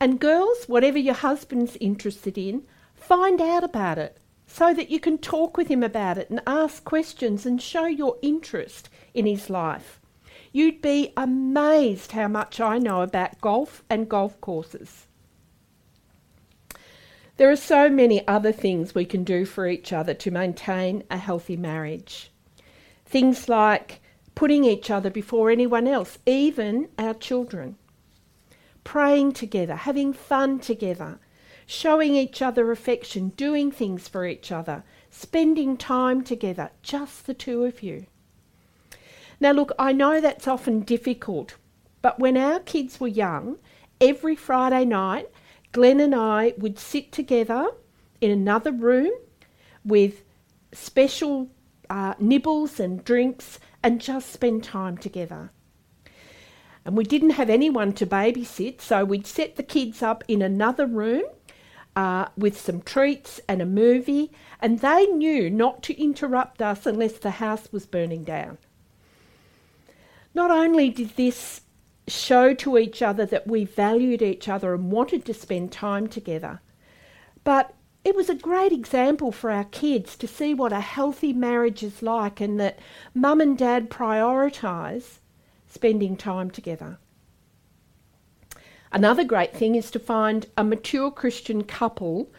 And 0.00 0.20
girls, 0.20 0.64
whatever 0.66 0.98
your 0.98 1.14
husband's 1.14 1.76
interested 1.76 2.36
in, 2.38 2.64
find 3.06 3.40
out 3.40 3.62
about 3.62 3.98
it 3.98 4.18
so 4.48 4.74
that 4.74 4.90
you 4.90 4.98
can 4.98 5.16
talk 5.16 5.56
with 5.56 5.68
him 5.68 5.82
about 5.82 6.18
it 6.18 6.28
and 6.28 6.40
ask 6.46 6.82
questions 6.82 7.46
and 7.46 7.62
show 7.62 7.86
your 7.86 8.16
interest 8.20 8.88
in 9.14 9.26
his 9.26 9.48
life. 9.48 10.00
You'd 10.52 10.82
be 10.82 11.12
amazed 11.16 12.12
how 12.12 12.26
much 12.26 12.60
I 12.60 12.78
know 12.78 13.02
about 13.02 13.40
golf 13.40 13.84
and 13.88 14.08
golf 14.08 14.40
courses. 14.40 15.06
There 17.36 17.50
are 17.50 17.56
so 17.56 17.88
many 17.88 18.26
other 18.26 18.52
things 18.52 18.94
we 18.94 19.04
can 19.04 19.22
do 19.22 19.44
for 19.44 19.68
each 19.68 19.92
other 19.92 20.14
to 20.14 20.30
maintain 20.30 21.04
a 21.10 21.18
healthy 21.18 21.56
marriage. 21.56 22.32
Things 23.04 23.48
like 23.48 24.00
putting 24.34 24.64
each 24.64 24.90
other 24.90 25.10
before 25.10 25.50
anyone 25.50 25.86
else, 25.86 26.18
even 26.26 26.88
our 26.98 27.14
children. 27.14 27.76
Praying 28.82 29.32
together, 29.32 29.76
having 29.76 30.12
fun 30.12 30.58
together, 30.58 31.20
showing 31.66 32.14
each 32.14 32.40
other 32.40 32.70
affection, 32.70 33.30
doing 33.30 33.70
things 33.70 34.06
for 34.06 34.24
each 34.24 34.52
other, 34.52 34.84
spending 35.10 35.76
time 35.76 36.22
together, 36.22 36.70
just 36.82 37.26
the 37.26 37.34
two 37.34 37.64
of 37.64 37.82
you. 37.82 38.06
Now, 39.40 39.50
look, 39.50 39.72
I 39.78 39.92
know 39.92 40.20
that's 40.20 40.48
often 40.48 40.80
difficult, 40.80 41.56
but 42.00 42.18
when 42.18 42.36
our 42.36 42.60
kids 42.60 43.00
were 43.00 43.08
young, 43.08 43.58
every 44.00 44.36
Friday 44.36 44.84
night, 44.84 45.28
Glenn 45.72 46.00
and 46.00 46.14
I 46.14 46.54
would 46.56 46.78
sit 46.78 47.12
together 47.12 47.68
in 48.20 48.30
another 48.30 48.72
room 48.72 49.12
with 49.84 50.22
special 50.72 51.50
uh, 51.90 52.14
nibbles 52.18 52.80
and 52.80 53.04
drinks 53.04 53.58
and 53.82 54.00
just 54.00 54.32
spend 54.32 54.64
time 54.64 54.96
together. 54.96 55.50
And 56.84 56.96
we 56.96 57.04
didn't 57.04 57.30
have 57.30 57.50
anyone 57.50 57.92
to 57.94 58.06
babysit, 58.06 58.80
so 58.80 59.04
we'd 59.04 59.26
set 59.26 59.56
the 59.56 59.62
kids 59.62 60.02
up 60.02 60.22
in 60.28 60.40
another 60.40 60.86
room 60.86 61.24
uh, 61.96 62.28
with 62.36 62.60
some 62.60 62.82
treats 62.82 63.40
and 63.48 63.62
a 63.62 63.66
movie, 63.66 64.30
and 64.60 64.80
they 64.80 65.06
knew 65.06 65.50
not 65.50 65.82
to 65.82 66.00
interrupt 66.00 66.60
us 66.60 66.84
unless 66.86 67.14
the 67.14 67.32
house 67.32 67.72
was 67.72 67.86
burning 67.86 68.22
down. 68.22 68.58
Not 70.34 70.50
only 70.50 70.90
did 70.90 71.16
this 71.16 71.62
show 72.06 72.52
to 72.54 72.76
each 72.78 73.00
other 73.02 73.24
that 73.26 73.46
we 73.46 73.64
valued 73.64 74.22
each 74.22 74.48
other 74.48 74.74
and 74.74 74.92
wanted 74.92 75.24
to 75.24 75.34
spend 75.34 75.72
time 75.72 76.06
together, 76.06 76.60
but 77.42 77.74
it 78.04 78.14
was 78.14 78.28
a 78.28 78.34
great 78.34 78.70
example 78.70 79.32
for 79.32 79.50
our 79.50 79.64
kids 79.64 80.16
to 80.18 80.28
see 80.28 80.54
what 80.54 80.72
a 80.72 80.80
healthy 80.80 81.32
marriage 81.32 81.82
is 81.82 82.02
like 82.02 82.40
and 82.40 82.60
that 82.60 82.78
mum 83.14 83.40
and 83.40 83.58
dad 83.58 83.90
prioritise 83.90 85.18
spending 85.66 86.16
time 86.16 86.50
together. 86.50 86.98
Another 88.92 89.24
great 89.24 89.54
thing 89.54 89.74
is 89.74 89.90
to 89.90 89.98
find 89.98 90.46
a 90.56 90.64
mature 90.64 91.10
Christian 91.10 91.64
couple 91.64 92.30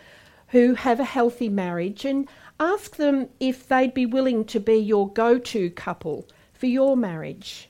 who 0.50 0.76
have 0.76 1.00
a 1.00 1.06
healthy 1.06 1.50
marriage 1.50 2.06
and 2.06 2.28
ask 2.60 2.96
them 2.96 3.30
if 3.40 3.68
they'd 3.68 3.94
be 3.94 4.06
willing 4.06 4.46
to 4.46 4.60
be 4.60 4.78
your 4.78 5.12
go 5.12 5.38
to 5.38 5.70
couple 5.72 6.28
for 6.54 6.68
your 6.68 6.98
marriage. 6.98 7.70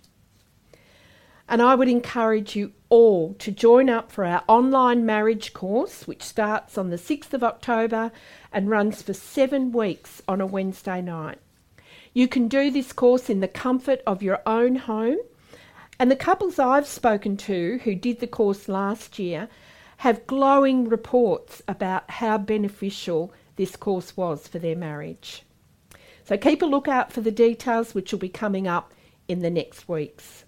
And 1.50 1.62
I 1.62 1.76
would 1.76 1.88
encourage 1.88 2.56
you 2.56 2.74
all 2.90 3.34
to 3.36 3.52
join 3.52 3.90
up 3.90 4.12
for 4.12 4.26
our 4.26 4.44
online 4.48 5.06
marriage 5.06 5.54
course, 5.54 6.06
which 6.06 6.22
starts 6.22 6.78
on 6.78 6.90
the 6.90 6.98
6th 6.98 7.34
of 7.34 7.44
October 7.44 8.12
and 8.52 8.70
runs 8.70 9.02
for 9.02 9.14
seven 9.14 9.72
weeks 9.72 10.22
on 10.28 10.42
a 10.42 10.46
Wednesday 10.46 11.02
night. 11.02 11.40
You 12.14 12.28
can 12.28 12.48
do 12.48 12.70
this 12.70 12.94
course 12.94 13.30
in 13.30 13.40
the 13.40 13.48
comfort 13.48 14.02
of 14.06 14.24
your 14.24 14.42
own 14.46 14.76
home. 14.76 15.18
And 16.00 16.12
the 16.12 16.16
couples 16.16 16.60
I've 16.60 16.88
spoken 16.88 17.38
to 17.38 17.80
who 17.84 17.96
did 17.96 18.20
the 18.20 18.28
course 18.28 18.68
last 18.68 19.18
year 19.18 19.50
have 19.98 20.28
glowing 20.28 20.88
reports 20.88 21.64
about 21.68 22.10
how 22.12 22.38
beneficial 22.38 23.34
this 23.56 23.76
course 23.76 24.16
was 24.16 24.48
for 24.48 24.60
their 24.60 24.76
marriage. 24.76 25.44
So 26.24 26.38
keep 26.38 26.62
a 26.62 26.66
lookout 26.66 27.12
for 27.12 27.22
the 27.22 27.32
details, 27.32 27.96
which 27.96 28.12
will 28.12 28.20
be 28.20 28.30
coming 28.30 28.68
up 28.68 28.94
in 29.28 29.40
the 29.40 29.50
next 29.50 29.90
weeks. 29.90 30.46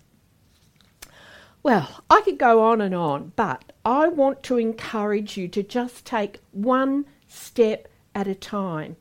Well, 1.63 2.03
I 2.09 2.21
could 2.21 2.37
go 2.37 2.61
on 2.61 2.79
and 2.79 2.93
on, 2.93 3.33
but 3.35 3.73
I 3.83 4.07
want 4.07 4.43
to 4.43 4.57
encourage 4.57 5.35
you 5.35 5.47
to 5.49 5.63
just 5.63 6.05
take 6.05 6.39
one 6.51 7.05
step 7.27 7.87
at 8.13 8.27
a 8.27 8.35
time 8.35 8.97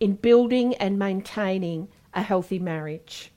in 0.00 0.14
building 0.14 0.74
and 0.76 0.98
maintaining 0.98 1.88
a 2.14 2.22
healthy 2.22 2.58
marriage. 2.58 3.30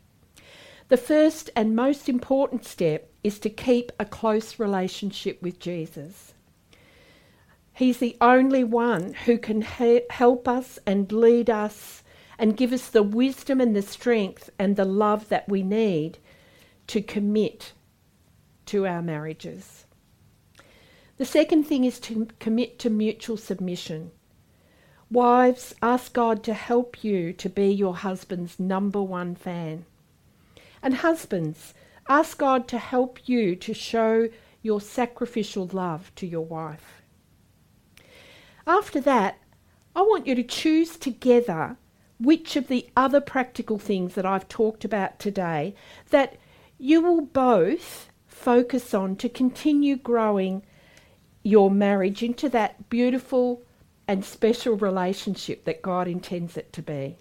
The 0.90 0.98
first 0.98 1.50
and 1.56 1.76
most 1.76 2.08
important 2.08 2.66
step 2.66 3.12
is 3.24 3.40
to 3.40 3.50
keep 3.50 3.92
a 4.00 4.06
close 4.06 4.58
relationship 4.58 5.42
with 5.42 5.60
Jesus. 5.60 6.34
He's 7.74 7.98
the 7.98 8.16
only 8.22 8.64
one 8.64 9.14
who 9.26 9.38
can 9.38 9.62
he- 9.62 10.04
help 10.10 10.48
us 10.48 10.80
and 10.86 11.12
lead 11.12 11.50
us 11.50 12.04
and 12.40 12.56
give 12.56 12.72
us 12.72 12.90
the 12.90 13.04
wisdom 13.04 13.60
and 13.60 13.76
the 13.76 13.82
strength 13.82 14.50
and 14.58 14.76
the 14.76 14.86
love 14.86 15.28
that 15.30 15.50
we 15.50 15.62
need 15.62 16.20
to 16.88 17.02
commit 17.02 17.74
to 18.68 18.88
our 18.88 19.02
marriages. 19.02 19.86
The 21.18 21.26
second 21.26 21.66
thing 21.66 21.84
is 21.84 22.00
to 22.02 22.28
commit 22.40 22.80
to 22.80 22.90
mutual 22.90 23.38
submission. 23.38 24.12
Wives, 25.12 25.76
ask 25.82 26.14
God 26.14 26.44
to 26.44 26.54
help 26.54 27.04
you 27.04 27.34
to 27.34 27.50
be 27.50 27.68
your 27.72 27.96
husband's 27.96 28.60
number 28.60 29.02
one 29.02 29.36
fan. 29.36 29.86
And 30.88 30.96
husbands, 30.96 31.74
ask 32.08 32.38
God 32.38 32.66
to 32.70 32.78
help 32.78 33.28
you 33.28 33.58
to 33.58 33.74
show 33.74 34.30
your 34.62 34.80
sacrificial 34.80 35.68
love 35.74 36.16
to 36.16 36.26
your 36.26 36.46
wife. 36.46 37.02
After 38.66 39.02
that, 39.02 39.38
I 39.94 40.04
want 40.04 40.28
you 40.28 40.36
to 40.36 40.44
choose 40.44 40.96
together 40.96 41.76
which 42.22 42.56
of 42.56 42.70
the 42.70 42.88
other 42.96 43.20
practical 43.20 43.78
things 43.78 44.14
that 44.14 44.26
I've 44.26 44.48
talked 44.48 44.86
about 44.86 45.20
today 45.20 45.76
that 46.10 46.38
you 46.78 47.02
will 47.02 47.20
both 47.20 48.08
focus 48.26 48.94
on 48.94 49.18
to 49.18 49.28
continue 49.28 49.98
growing 49.98 50.64
your 51.44 51.70
marriage 51.70 52.24
into 52.24 52.48
that 52.48 52.88
beautiful 52.90 53.62
and 54.08 54.24
special 54.24 54.78
relationship 54.78 55.66
that 55.66 55.82
God 55.82 56.08
intends 56.08 56.56
it 56.56 56.72
to 56.72 56.82
be. 56.82 57.18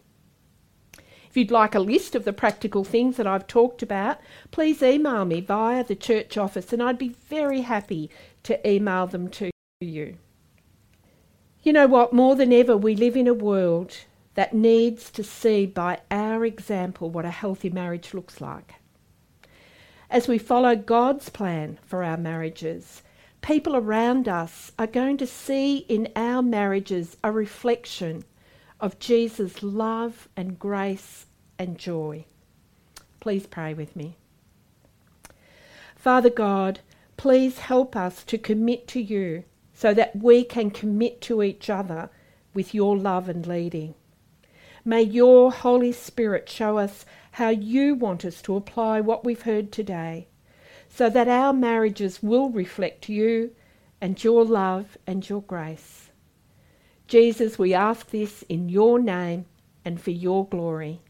If 1.36 1.40
you'd 1.40 1.50
like 1.50 1.74
a 1.74 1.80
list 1.80 2.14
of 2.14 2.24
the 2.24 2.32
practical 2.32 2.82
things 2.82 3.18
that 3.18 3.26
I've 3.26 3.46
talked 3.46 3.82
about, 3.82 4.18
please 4.52 4.82
email 4.82 5.26
me 5.26 5.42
via 5.42 5.84
the 5.84 5.94
church 5.94 6.38
office 6.38 6.72
and 6.72 6.82
I'd 6.82 6.96
be 6.96 7.10
very 7.10 7.60
happy 7.60 8.08
to 8.44 8.66
email 8.66 9.06
them 9.06 9.28
to 9.32 9.50
you. 9.82 10.16
You 11.62 11.74
know 11.74 11.88
what? 11.88 12.14
More 12.14 12.36
than 12.36 12.54
ever, 12.54 12.74
we 12.74 12.96
live 12.96 13.18
in 13.18 13.28
a 13.28 13.34
world 13.34 13.98
that 14.32 14.54
needs 14.54 15.10
to 15.10 15.22
see 15.22 15.66
by 15.66 16.00
our 16.10 16.42
example 16.46 17.10
what 17.10 17.26
a 17.26 17.30
healthy 17.30 17.68
marriage 17.68 18.14
looks 18.14 18.40
like 18.40 18.76
as 20.08 20.26
we 20.26 20.38
follow 20.38 20.74
God's 20.74 21.28
plan 21.28 21.78
for 21.84 22.02
our 22.02 22.16
marriages, 22.16 23.02
people 23.42 23.76
around 23.76 24.26
us 24.26 24.72
are 24.78 24.86
going 24.86 25.18
to 25.18 25.26
see 25.26 25.78
in 25.80 26.08
our 26.16 26.40
marriages 26.40 27.18
a 27.22 27.30
reflection 27.30 28.24
of 28.80 28.98
Jesus' 28.98 29.62
love 29.62 30.28
and 30.36 30.58
grace 30.58 31.25
and 31.58 31.78
joy. 31.78 32.24
Please 33.20 33.46
pray 33.46 33.74
with 33.74 33.96
me. 33.96 34.16
Father 35.96 36.30
God, 36.30 36.80
please 37.16 37.58
help 37.58 37.96
us 37.96 38.22
to 38.24 38.38
commit 38.38 38.86
to 38.88 39.00
you 39.00 39.44
so 39.74 39.92
that 39.92 40.16
we 40.16 40.44
can 40.44 40.70
commit 40.70 41.20
to 41.22 41.42
each 41.42 41.68
other 41.68 42.08
with 42.54 42.74
your 42.74 42.96
love 42.96 43.28
and 43.28 43.46
leading. 43.46 43.94
May 44.84 45.02
your 45.02 45.50
Holy 45.50 45.92
Spirit 45.92 46.48
show 46.48 46.78
us 46.78 47.04
how 47.32 47.48
you 47.48 47.94
want 47.94 48.24
us 48.24 48.40
to 48.42 48.56
apply 48.56 49.00
what 49.00 49.24
we've 49.24 49.42
heard 49.42 49.72
today 49.72 50.28
so 50.88 51.10
that 51.10 51.28
our 51.28 51.52
marriages 51.52 52.22
will 52.22 52.48
reflect 52.48 53.08
you 53.08 53.50
and 54.00 54.22
your 54.22 54.44
love 54.44 54.96
and 55.06 55.28
your 55.28 55.42
grace. 55.42 56.10
Jesus, 57.08 57.58
we 57.58 57.74
ask 57.74 58.10
this 58.10 58.42
in 58.48 58.68
your 58.68 58.98
name 58.98 59.46
and 59.84 60.00
for 60.00 60.12
your 60.12 60.46
glory. 60.46 61.00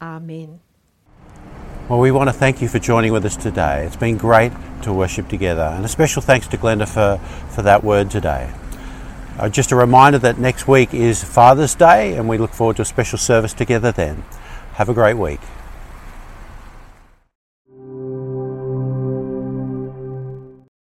Amen. 0.00 0.60
Well, 1.88 2.00
we 2.00 2.10
want 2.10 2.28
to 2.28 2.32
thank 2.32 2.62
you 2.62 2.68
for 2.68 2.78
joining 2.78 3.12
with 3.12 3.24
us 3.24 3.36
today. 3.36 3.84
It's 3.84 3.96
been 3.96 4.16
great 4.16 4.52
to 4.82 4.92
worship 4.92 5.28
together, 5.28 5.62
and 5.62 5.84
a 5.84 5.88
special 5.88 6.22
thanks 6.22 6.46
to 6.48 6.56
Glenda 6.56 6.88
for, 6.88 7.18
for 7.54 7.62
that 7.62 7.84
word 7.84 8.10
today. 8.10 8.52
Uh, 9.38 9.48
just 9.48 9.72
a 9.72 9.76
reminder 9.76 10.18
that 10.18 10.38
next 10.38 10.68
week 10.68 10.94
is 10.94 11.22
Father's 11.22 11.74
Day, 11.74 12.16
and 12.16 12.28
we 12.28 12.38
look 12.38 12.52
forward 12.52 12.76
to 12.76 12.82
a 12.82 12.86
special 12.86 13.18
service 13.18 13.52
together 13.52 13.92
then. 13.92 14.24
Have 14.74 14.88
a 14.88 14.94
great 14.94 15.18
week. 15.18 15.40